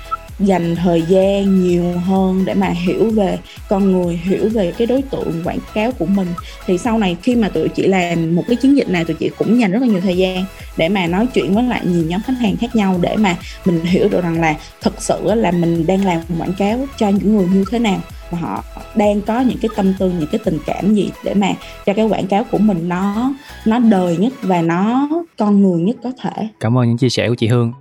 [0.40, 3.38] dành thời gian nhiều hơn để mà hiểu về
[3.68, 6.28] con người, hiểu về cái đối tượng quảng cáo của mình.
[6.66, 9.30] Thì sau này khi mà tụi chị làm một cái chiến dịch này, tụi chị
[9.38, 10.44] cũng dành rất là nhiều thời gian
[10.76, 13.80] để mà nói chuyện với lại nhiều nhóm khách hàng khác nhau để mà mình
[13.84, 17.46] hiểu được rằng là thực sự là mình đang làm quảng cáo cho những người
[17.46, 18.64] như thế nào và họ
[18.94, 21.48] đang có những cái tâm tư, những cái tình cảm gì để mà
[21.86, 23.32] cho cái quảng cáo của mình nó
[23.64, 26.48] nó đời nhất và nó con người nhất có thể.
[26.60, 27.72] Cảm ơn những chia sẻ của chị Hương.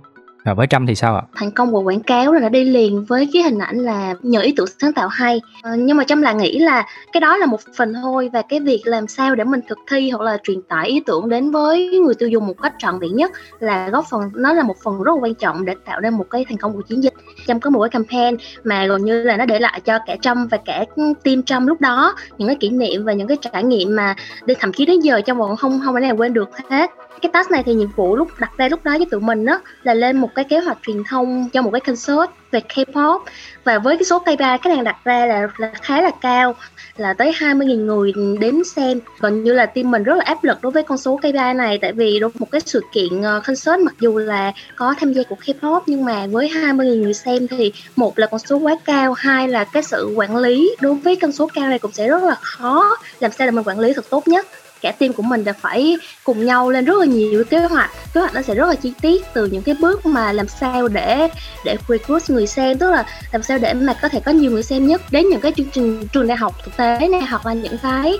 [0.44, 1.22] Rồi với Trâm thì sao ạ?
[1.34, 4.52] Thành công của quảng cáo là đi liền với cái hình ảnh là nhờ ý
[4.56, 5.40] tưởng sáng tạo hay.
[5.62, 8.60] Ờ, nhưng mà Trâm là nghĩ là cái đó là một phần thôi và cái
[8.60, 12.00] việc làm sao để mình thực thi hoặc là truyền tải ý tưởng đến với
[12.04, 15.02] người tiêu dùng một cách trọn vẹn nhất là góp phần nó là một phần
[15.02, 17.14] rất là quan trọng để tạo nên một cái thành công của chiến dịch.
[17.46, 20.46] Trâm có một cái campaign mà gần như là nó để lại cho cả Trâm
[20.46, 20.84] và cả
[21.24, 24.14] team Trâm lúc đó những cái kỷ niệm và những cái trải nghiệm mà
[24.44, 26.90] đến thậm chí đến giờ Trâm vẫn không không thể nào quên được hết
[27.22, 29.60] cái task này thì nhiệm vụ lúc đặt ra lúc đó với tụi mình đó
[29.82, 33.20] là lên một cái kế hoạch truyền thông cho một cái concert về K-pop.
[33.64, 36.54] Và với cái số KPI các đang đặt ra là, là khá là cao
[36.96, 39.00] là tới 20.000 người đến xem.
[39.20, 41.78] Gần như là team mình rất là áp lực đối với con số KPI này
[41.82, 45.22] tại vì đối một cái sự kiện uh, concert mặc dù là có tham gia
[45.22, 49.12] của K-pop nhưng mà với 20.000 người xem thì một là con số quá cao
[49.12, 52.22] hai là cái sự quản lý đối với con số cao này cũng sẽ rất
[52.22, 52.96] là khó.
[53.20, 54.46] Làm sao để mình quản lý thật tốt nhất?
[54.82, 57.90] Cả team của mình đã phải cùng nhau lên rất là nhiều kế hoạch.
[58.14, 60.88] Kế hoạch nó sẽ rất là chi tiết từ những cái bước mà làm sao
[60.88, 61.28] để
[61.64, 64.62] để recruit người xem, tức là làm sao để mà có thể có nhiều người
[64.62, 65.02] xem nhất.
[65.10, 68.18] Đến những cái chương trình, trường đại học thực tế này, hoặc là những cái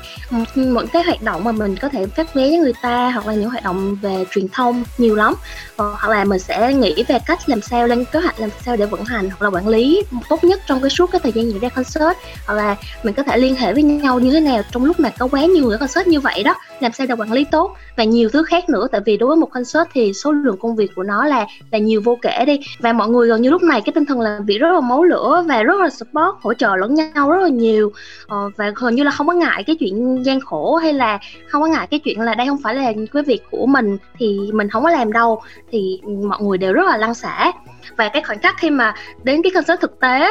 [0.54, 3.34] những cái hoạt động mà mình có thể phát vé với người ta, hoặc là
[3.34, 5.34] những hoạt động về truyền thông nhiều lắm.
[5.76, 8.76] Ờ, hoặc là mình sẽ nghĩ về cách làm sao lên kế hoạch, làm sao
[8.76, 11.44] để vận hành hoặc là quản lý tốt nhất trong cái suốt cái thời gian
[11.44, 12.16] diễn ra concert.
[12.46, 15.10] Hoặc là mình có thể liên hệ với nhau như thế nào trong lúc mà
[15.18, 17.76] có quá nhiều người concert như vậy đó đó làm sao để quản lý tốt
[17.96, 18.88] và nhiều thứ khác nữa.
[18.92, 21.78] Tại vì đối với một concert thì số lượng công việc của nó là là
[21.78, 22.60] nhiều vô kể đi.
[22.78, 25.04] Và mọi người gần như lúc này cái tinh thần làm việc rất là máu
[25.04, 27.92] lửa và rất là support hỗ trợ lẫn nhau rất là nhiều.
[28.26, 31.62] Ờ, và gần như là không có ngại cái chuyện gian khổ hay là không
[31.62, 34.68] có ngại cái chuyện là đây không phải là cái việc của mình thì mình
[34.68, 35.42] không có làm đâu.
[35.70, 37.52] Thì mọi người đều rất là lăn xả.
[37.96, 40.28] Và cái khoảnh khắc khi mà đến cái concert thực tế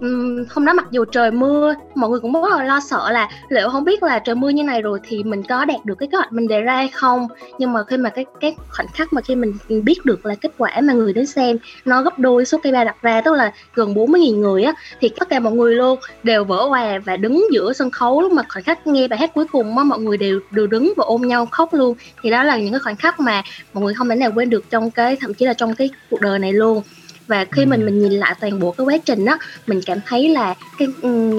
[0.00, 3.28] um, hôm đó mặc dù trời mưa mọi người cũng rất là lo sợ là
[3.48, 6.08] liệu không biết là trời mưa như này rồi thì mình có đạt được cái
[6.12, 7.28] kế hoạch mình đề ra hay không.
[7.58, 10.50] Nhưng mà khi mà cái cái khoảnh khắc mà khi mình biết được là kết
[10.58, 13.52] quả mà người đến xem nó gấp đôi số cây ba đặt ra tức là
[13.74, 17.46] gần 40.000 người á thì tất cả mọi người luôn đều vỡ hòa và đứng
[17.52, 18.20] giữa sân khấu.
[18.20, 20.92] Lúc mà khoảnh khắc nghe bài hát cuối cùng á mọi người đều đều đứng
[20.96, 21.96] và ôm nhau khóc luôn.
[22.22, 23.42] Thì đó là những cái khoảnh khắc mà
[23.72, 26.20] mọi người không thể nào quên được trong cái thậm chí là trong cái cuộc
[26.20, 26.82] đời này luôn
[27.30, 30.28] và khi mình mình nhìn lại toàn bộ cái quá trình đó mình cảm thấy
[30.28, 30.88] là cái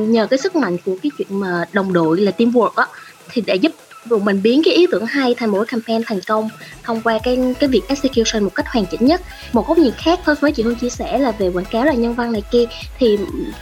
[0.07, 2.85] nhờ cái sức mạnh của cái chuyện mà đồng đội là teamwork á
[3.29, 3.71] thì để giúp
[4.05, 6.49] dù mình biến cái ý tưởng hay thành một cái campaign thành công
[6.83, 9.21] thông qua cái cái việc execution một cách hoàn chỉnh nhất.
[9.53, 11.93] Một góc nhìn khác thôi với chị Hương chia sẻ là về quảng cáo là
[11.93, 12.65] nhân văn này kia,
[12.99, 13.17] thì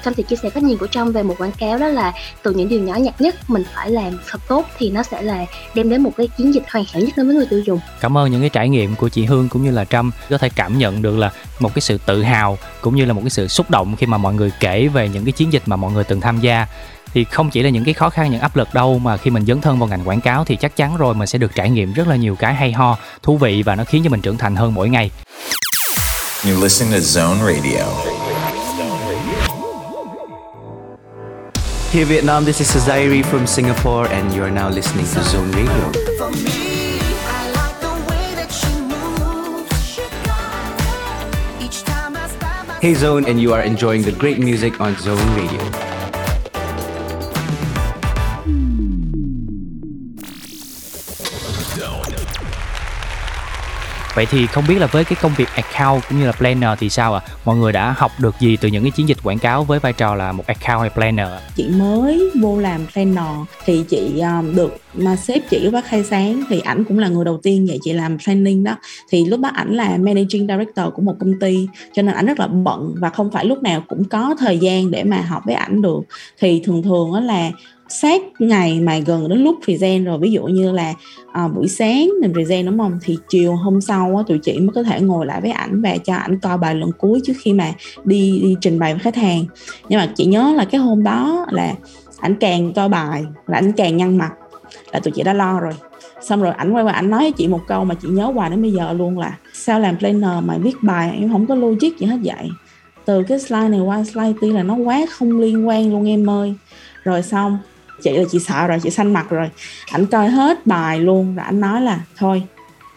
[0.06, 2.14] Trâm thì chia sẻ cách nhìn của Trâm về một quảng cáo đó là
[2.44, 5.46] từ những điều nhỏ nhặt nhất, mình phải làm thật tốt thì nó sẽ là
[5.76, 7.80] đem đến một cái chiến dịch hoàn hảo nhất đối với người tiêu dùng.
[8.02, 10.50] Cảm ơn những cái trải nghiệm của chị Hương cũng như là Trâm, có thể
[10.56, 13.48] cảm nhận được là một cái sự tự hào cũng như là một cái sự
[13.48, 16.04] xúc động khi mà mọi người kể về những cái chiến dịch mà mọi người
[16.04, 16.68] từng tham gia
[17.14, 19.46] thì không chỉ là những cái khó khăn những áp lực đâu mà khi mình
[19.46, 21.94] dấn thân vào ngành quảng cáo thì chắc chắn rồi mình sẽ được trải nghiệm
[21.94, 24.56] rất là nhiều cái hay ho thú vị và nó khiến cho mình trưởng thành
[24.56, 25.12] hơn mỗi ngày
[26.44, 27.86] You're listening to Zone Radio.
[31.92, 35.92] Here Vietnam, this is Zairi from Singapore and you are now listening to Zone Radio.
[42.82, 45.89] Hey Zone and you are enjoying the great music on Zone Radio.
[54.20, 56.90] Vậy thì không biết là với cái công việc account cũng như là planner thì
[56.90, 57.22] sao ạ?
[57.26, 57.28] À?
[57.46, 59.94] Mọi người đã học được gì từ những cái chiến dịch quảng cáo với vai
[59.94, 61.28] trò là một account hay planner?
[61.56, 66.04] Chị mới vô làm planner thì chị um, được mà sếp chị lúc bác khai
[66.04, 68.76] sáng thì ảnh cũng là người đầu tiên dạy chị làm planning đó
[69.10, 72.40] thì lúc đó ảnh là managing director của một công ty cho nên ảnh rất
[72.40, 75.56] là bận và không phải lúc nào cũng có thời gian để mà học với
[75.56, 76.02] ảnh được
[76.40, 77.52] thì thường thường đó là
[77.90, 80.94] sát ngày mà gần đến lúc present rồi ví dụ như là
[81.32, 83.00] à, buổi sáng mình present đúng không?
[83.04, 85.98] Thì chiều hôm sau á, tụi chị mới có thể ngồi lại với ảnh và
[85.98, 87.74] cho ảnh coi bài lần cuối trước khi mà
[88.04, 89.46] đi đi trình bày với khách hàng.
[89.90, 91.74] Nhưng mà chị nhớ là cái hôm đó là
[92.20, 94.32] ảnh càng coi bài là ảnh càng nhăn mặt
[94.92, 95.74] là tụi chị đã lo rồi.
[96.22, 98.50] Xong rồi ảnh quay qua ảnh nói với chị một câu mà chị nhớ hoài
[98.50, 101.98] đến bây giờ luôn là sao làm planner mà viết bài em không có logic
[102.00, 102.50] gì hết vậy?
[103.06, 106.30] Từ cái slide này qua slide kia là nó quá không liên quan luôn em
[106.30, 106.54] ơi.
[107.04, 107.58] Rồi xong
[108.04, 109.50] chị là chị sợ rồi, chị xanh mặt rồi.
[109.92, 112.44] Ảnh coi hết bài luôn rồi ảnh nói là, thôi,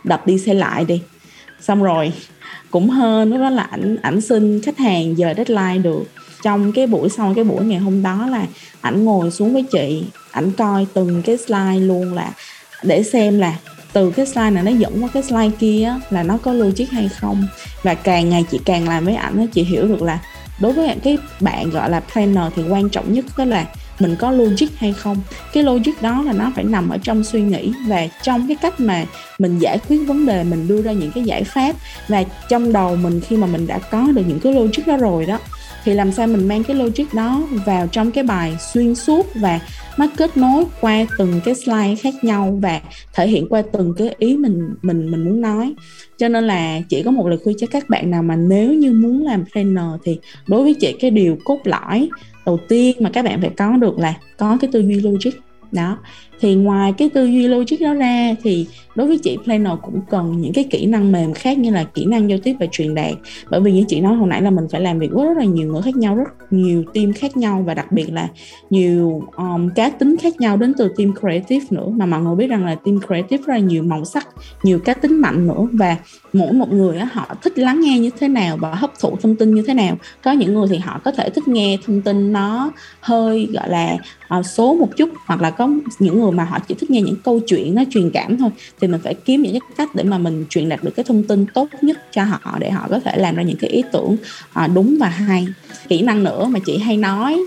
[0.05, 1.03] đập đi xe lại đi.
[1.61, 2.13] Xong rồi
[2.71, 6.05] cũng hơn lúc đó là ảnh ảnh xin khách hàng giờ deadline được.
[6.43, 8.47] Trong cái buổi sau, cái buổi ngày hôm đó là
[8.81, 12.33] ảnh ngồi xuống với chị, ảnh coi từng cái slide luôn là
[12.83, 13.55] để xem là
[13.93, 17.09] từ cái slide này nó dẫn qua cái slide kia là nó có logic hay
[17.09, 17.47] không.
[17.83, 20.19] Và càng ngày chị càng làm với ảnh chị hiểu được là
[20.61, 23.67] đối với cái bạn gọi là planner thì quan trọng nhất đó là
[24.03, 25.17] mình có logic hay không.
[25.53, 28.81] Cái logic đó là nó phải nằm ở trong suy nghĩ và trong cái cách
[28.81, 29.05] mà
[29.39, 31.77] mình giải quyết vấn đề, mình đưa ra những cái giải pháp.
[32.09, 35.27] Và trong đầu mình khi mà mình đã có được những cái logic đó rồi
[35.27, 35.39] đó
[35.85, 39.61] thì làm sao mình mang cái logic đó vào trong cái bài xuyên suốt và
[39.99, 42.81] nó kết nối qua từng cái slide khác nhau và
[43.15, 45.75] thể hiện qua từng cái ý mình mình mình muốn nói.
[46.17, 48.93] Cho nên là chỉ có một lời khuyên cho các bạn nào mà nếu như
[48.93, 52.09] muốn làm trainer thì đối với chị cái điều cốt lõi
[52.47, 55.33] đầu tiên mà các bạn phải có được là có cái tư duy logic.
[55.73, 55.99] Đó
[56.43, 60.41] thì ngoài cái tư duy logic đó ra thì đối với chị planner cũng cần
[60.41, 63.15] những cái kỹ năng mềm khác như là kỹ năng giao tiếp và truyền đạt.
[63.51, 65.45] Bởi vì như chị nói hồi nãy là mình phải làm việc với rất là
[65.45, 68.29] nhiều người khác nhau rất nhiều team khác nhau và đặc biệt là
[68.71, 71.89] nhiều um, cá tính khác nhau đến từ team creative nữa.
[71.97, 74.29] Mà mọi người biết rằng là team creative rất là nhiều màu sắc
[74.63, 75.69] nhiều cá tính mạnh nữa.
[75.73, 75.97] Và
[76.33, 79.37] mỗi một người đó, họ thích lắng nghe như thế nào và hấp thụ thông
[79.37, 79.97] tin như thế nào.
[80.25, 83.97] Có những người thì họ có thể thích nghe thông tin nó hơi gọi là
[84.29, 87.01] ờ, uh, số một chút hoặc là có những người mà họ chỉ thích nghe
[87.01, 90.05] những câu chuyện nó truyền cảm thôi, thì mình phải kiếm những cái cách để
[90.05, 93.01] mà mình truyền đạt được cái thông tin tốt nhất cho họ để họ có
[93.01, 94.17] thể làm ra những cái ý tưởng
[94.53, 95.47] à, đúng và hay.
[95.89, 97.41] Kỹ năng nữa mà chị hay nói,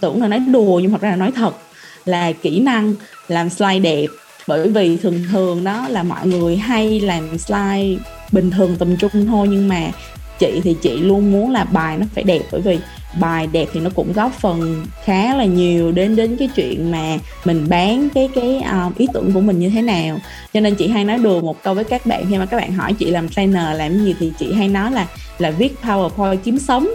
[0.00, 1.56] tưởng là nói đùa nhưng thật ra là nói thật,
[2.04, 2.94] là kỹ năng
[3.28, 4.06] làm slide đẹp.
[4.48, 7.96] Bởi vì thường thường đó là mọi người hay làm slide
[8.32, 9.90] bình thường tầm trung thôi, nhưng mà
[10.38, 12.78] chị thì chị luôn muốn là bài nó phải đẹp, bởi vì
[13.20, 17.18] bài đẹp thì nó cũng góp phần khá là nhiều đến đến cái chuyện mà
[17.44, 20.18] mình bán cái cái uh, ý tưởng của mình như thế nào
[20.54, 22.72] cho nên chị hay nói đùa một câu với các bạn khi mà các bạn
[22.72, 25.06] hỏi chị làm trainer làm gì thì chị hay nói là
[25.38, 26.88] là viết powerpoint kiếm sống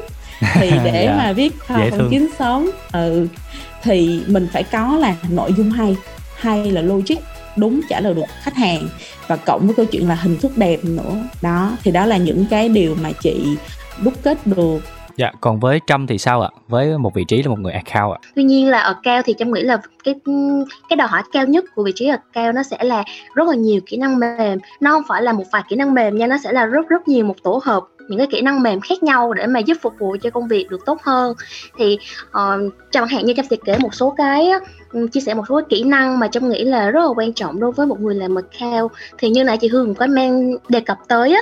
[0.53, 1.05] thì để.
[1.05, 1.15] Dạ.
[1.17, 3.28] mà viết powerpoint kiếm sống ừ
[3.84, 5.95] thì mình phải có là nội dung hay
[6.36, 7.17] hay là logic
[7.55, 8.89] đúng trả lời được khách hàng
[9.28, 12.45] và cộng với câu chuyện là hình thức đẹp nữa đó thì đó là những
[12.49, 13.45] cái điều mà chị
[14.03, 14.82] đúc kết được
[15.18, 16.49] Dạ, còn với Trâm thì sao ạ?
[16.68, 18.20] Với một vị trí là một người account ạ?
[18.36, 20.16] Tuy nhiên là ở cao thì Trâm nghĩ là cái
[20.89, 23.03] cái đòi hỏi cao nhất của vị trí ở cao nó sẽ là
[23.36, 24.59] rất là nhiều kỹ năng mềm.
[24.80, 27.07] Nó không phải là một vài kỹ năng mềm nha, nó sẽ là rất rất
[27.07, 29.93] nhiều một tổ hợp những cái kỹ năng mềm khác nhau để mà giúp phục
[29.99, 31.34] vụ cho công việc được tốt hơn
[31.78, 31.97] thì
[32.28, 34.49] uh, chẳng hạn như trong sẽ kể một số cái
[34.91, 37.34] ừ, chia sẻ một số cái kỹ năng mà trong nghĩ là rất là quan
[37.34, 40.80] trọng đối với một người làm account thì như nãy chị Hương có mang đề
[40.80, 41.41] cập tới á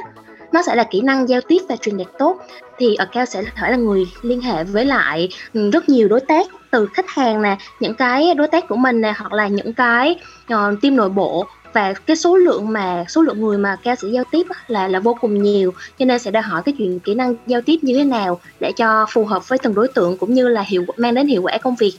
[0.51, 2.37] nó sẽ là kỹ năng giao tiếp và truyền đạt tốt.
[2.77, 6.47] Thì account sẽ phải là người liên hệ với lại ừ, rất nhiều đối tác
[6.71, 10.15] từ khách hàng nè những cái đối tác của mình nè hoặc là những cái
[10.53, 11.45] uh, team nội bộ.
[11.73, 14.99] Và cái số lượng mà số lượng người mà ca sĩ giao tiếp là là
[14.99, 15.73] vô cùng nhiều.
[15.99, 18.71] Cho nên sẽ đòi hỏi cái chuyện kỹ năng giao tiếp như thế nào để
[18.71, 21.57] cho phù hợp với từng đối tượng cũng như là hiệu mang đến hiệu quả
[21.57, 21.93] công việc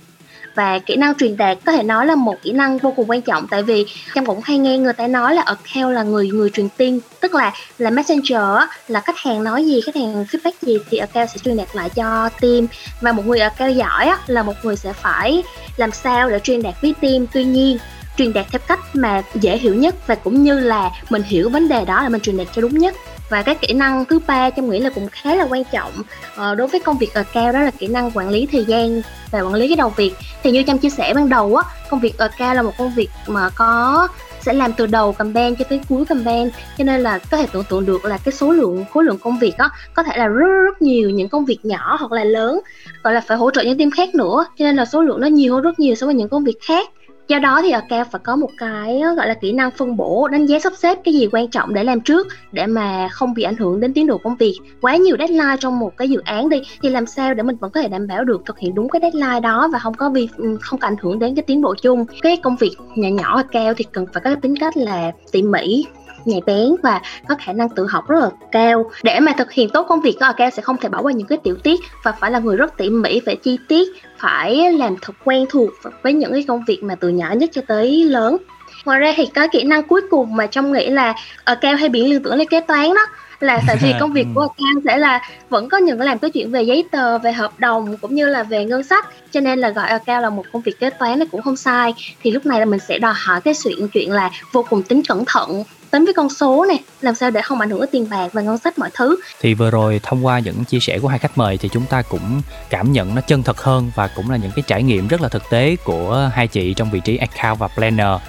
[0.54, 3.22] và kỹ năng truyền đạt có thể nói là một kỹ năng vô cùng quan
[3.22, 3.46] trọng.
[3.48, 6.68] Tại vì trong cũng hay nghe người ta nói là account là người người truyền
[6.76, 10.98] tin, tức là là messenger là khách hàng nói gì, khách hàng feedback gì thì
[10.98, 12.66] account sẽ truyền đạt lại cho team.
[13.00, 15.42] Và một người account giỏi là một người sẽ phải
[15.76, 17.26] làm sao để truyền đạt với team.
[17.32, 17.78] Tuy nhiên,
[18.16, 21.68] truyền đạt theo cách mà dễ hiểu nhất và cũng như là mình hiểu vấn
[21.68, 22.94] đề đó là mình truyền đạt cho đúng nhất
[23.30, 25.92] và cái kỹ năng thứ ba trong nghĩ là cũng khá là quan trọng
[26.36, 29.02] ờ, đối với công việc ở cao đó là kỹ năng quản lý thời gian
[29.30, 30.12] và quản lý cái đầu việc.
[30.42, 32.94] Thì như trong chia sẻ ban đầu á công việc ở cao là một công
[32.94, 34.08] việc mà có
[34.40, 37.64] sẽ làm từ đầu campaign cho tới cuối campaign cho nên là có thể tưởng
[37.64, 40.46] tượng được là cái số lượng khối lượng công việc đó có thể là rất
[40.64, 42.60] rất nhiều những công việc nhỏ hoặc là lớn
[43.02, 45.26] gọi là phải hỗ trợ những team khác nữa cho nên là số lượng nó
[45.26, 46.88] nhiều hơn rất nhiều so với những công việc khác
[47.30, 49.96] do đó thì ở cao phải có một cái ờ, gọi là, kỹ năng phân
[49.96, 53.34] bổ, đánh giá sắp xếp cái gì quan trọng để làm trước để mà không
[53.34, 54.58] bị ảnh hưởng đến tiến độ công việc.
[54.80, 57.70] Quá nhiều deadline trong một cái dự án đi, thì làm sao để mình vẫn
[57.70, 60.28] có thể đảm bảo được thực hiện đúng cái deadline đó và không có vi
[60.36, 62.04] ừ, không có ảnh hưởng đến cái tiến độ chung.
[62.22, 65.84] Cái công việc nhỏ nhỏ cao thì cần phải có tính cách là tỉ mỉ
[66.24, 68.90] nhạy bén và có khả năng tự học rất là cao.
[69.02, 71.26] Để mà thực hiện tốt công việc của cao sẽ không thể bỏ qua những
[71.26, 74.96] cái tiểu tiết và phải là người rất tỉ mỉ phải chi tiết, phải làm
[75.02, 75.70] thật quen thuộc
[76.02, 78.36] với những cái công việc mà từ nhỏ nhất cho tới lớn.
[78.84, 81.14] Ngoài ra thì có kỹ năng cuối cùng mà trong nghĩ là
[81.44, 83.06] ở cao hay bị liên tưởng lên kế toán đó
[83.40, 86.50] là tại vì công việc của account sẽ là vẫn có những làm cái chuyện
[86.50, 89.08] về giấy tờ về hợp đồng cũng như là về ngân sách.
[89.32, 91.94] Cho nên là gọi account là một công việc kế toán nó cũng không sai.
[92.22, 95.02] Thì lúc này là mình sẽ đòi hỏi cái chuyện chuyện là vô cùng tính
[95.08, 98.06] cẩn thận tính với con số này làm sao để không ảnh hưởng đến tiền
[98.10, 99.16] bạc và ngân sách mọi thứ.
[99.40, 102.02] Thì vừa rồi thông qua những chia sẻ của hai khách mời thì chúng ta
[102.02, 105.20] cũng cảm nhận nó chân thật hơn và cũng là những cái trải nghiệm rất
[105.20, 108.20] là thực tế của hai chị trong vị trí account và planner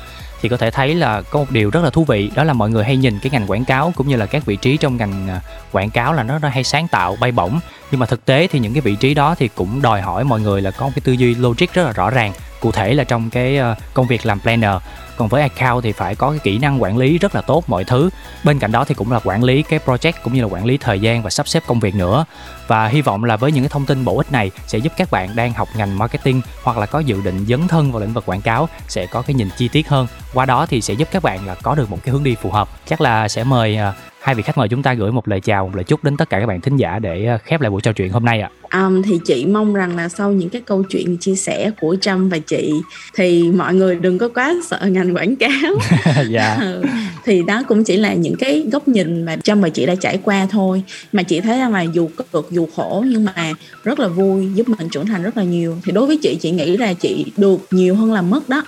[0.41, 2.69] thì có thể thấy là có một điều rất là thú vị, đó là mọi
[2.69, 5.29] người hay nhìn cái ngành quảng cáo cũng như là các vị trí trong ngành
[5.29, 7.59] à, quảng cáo là nó nó hay sáng tạo, bay bổng.
[7.91, 10.41] Nhưng mà thực tế thì những cái vị trí đó thì cũng đòi hỏi mọi
[10.41, 12.33] người là có một cái tư duy logic rất là rõ ràng.
[12.59, 14.75] Cụ thể là trong cái ờ, công việc làm planner,
[15.17, 17.83] còn với account thì phải có cái kỹ năng quản lý rất là tốt mọi
[17.83, 18.09] thứ.
[18.43, 20.77] Bên cạnh đó thì cũng là quản lý cái project cũng như là quản lý
[20.77, 22.25] thời gian và sắp xếp công việc nữa
[22.71, 25.11] và hy vọng là với những cái thông tin bổ ích này sẽ giúp các
[25.11, 28.23] bạn đang học ngành marketing hoặc là có dự định dấn thân vào lĩnh vực
[28.25, 31.23] quảng cáo sẽ có cái nhìn chi tiết hơn qua đó thì sẽ giúp các
[31.23, 33.93] bạn là có được một cái hướng đi phù hợp chắc là sẽ mời à,
[34.21, 36.29] hai vị khách mời chúng ta gửi một lời chào, một lời chúc đến tất
[36.29, 38.49] cả các bạn thính giả để à, khép lại buổi trò chuyện hôm nay ạ
[38.53, 41.95] à um, thì chị mong rằng là sau những cái câu chuyện chia sẻ của
[42.01, 42.73] trâm và chị
[43.15, 45.49] thì mọi người đừng có quá sợ ngành quảng cáo.
[46.29, 46.57] Dạ.
[46.71, 46.81] Ừ,
[47.25, 50.19] thì đó cũng chỉ là những cái góc nhìn mà trâm và chị đã trải
[50.23, 50.83] qua thôi.
[51.11, 53.53] Mà chị thấy rằng là dù cực dù khổ nhưng mà
[53.83, 55.77] rất là vui giúp mình trưởng thành rất là nhiều.
[55.83, 58.63] Thì đối với chị chị nghĩ là chị được nhiều hơn là mất đó.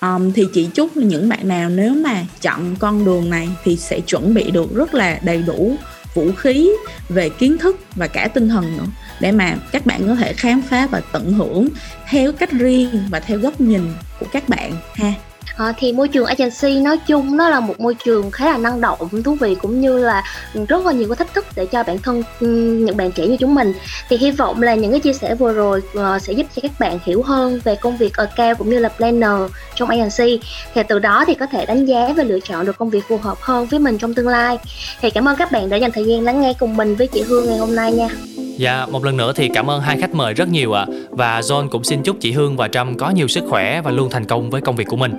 [0.00, 4.00] Um, thì chị chúc những bạn nào nếu mà chọn con đường này thì sẽ
[4.00, 5.76] chuẩn bị được rất là đầy đủ
[6.14, 6.70] vũ khí
[7.08, 8.86] về kiến thức và cả tinh thần nữa
[9.20, 11.68] để mà các bạn có thể khám phá và tận hưởng
[12.08, 15.12] theo cách riêng và theo góc nhìn của các bạn ha.
[15.56, 18.80] À, thì môi trường agency nói chung nó là một môi trường khá là năng
[18.80, 20.22] động thú vị cũng như là
[20.68, 22.46] rất là nhiều cái thách thức để cho bản thân ừ,
[22.86, 23.72] những bạn trẻ như chúng mình.
[24.08, 26.70] Thì hy vọng là những cái chia sẻ vừa rồi uh, sẽ giúp cho các
[26.78, 30.40] bạn hiểu hơn về công việc ở cao cũng như là planner trong agency.
[30.74, 33.16] Thì từ đó thì có thể đánh giá và lựa chọn được công việc phù
[33.16, 34.58] hợp hơn với mình trong tương lai.
[35.00, 37.22] Thì cảm ơn các bạn đã dành thời gian lắng nghe cùng mình với chị
[37.22, 38.08] Hương ngày hôm nay nha.
[38.56, 40.86] Dạ, một lần nữa thì cảm ơn hai khách mời rất nhiều ạ.
[40.88, 40.92] À.
[41.10, 44.10] Và John cũng xin chúc chị Hương và Trâm có nhiều sức khỏe và luôn
[44.10, 45.12] thành công với công việc của mình.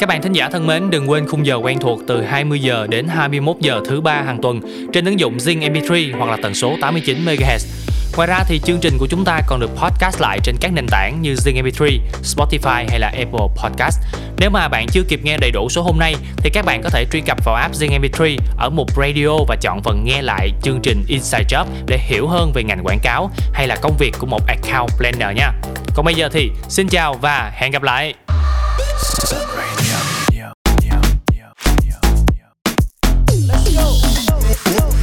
[0.00, 2.86] Các bạn thính giả thân mến, đừng quên khung giờ quen thuộc từ 20 giờ
[2.90, 4.60] đến 21 giờ thứ ba hàng tuần
[4.92, 7.79] trên ứng dụng Zing MP3 hoặc là tần số 89 MHz.
[8.16, 10.86] Ngoài ra thì chương trình của chúng ta còn được podcast lại trên các nền
[10.90, 13.98] tảng như Zing MP3, Spotify hay là Apple Podcast.
[14.38, 16.90] Nếu mà bạn chưa kịp nghe đầy đủ số hôm nay thì các bạn có
[16.90, 20.50] thể truy cập vào app Zing MP3 ở mục Radio và chọn phần nghe lại
[20.62, 24.14] chương trình Inside Job để hiểu hơn về ngành quảng cáo hay là công việc
[24.18, 25.52] của một account planner nha.
[25.94, 28.14] Còn bây giờ thì xin chào và hẹn gặp lại.
[33.50, 34.99] Let's go.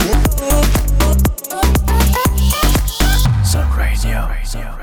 [4.48, 4.60] So.
[4.60, 4.76] Yeah.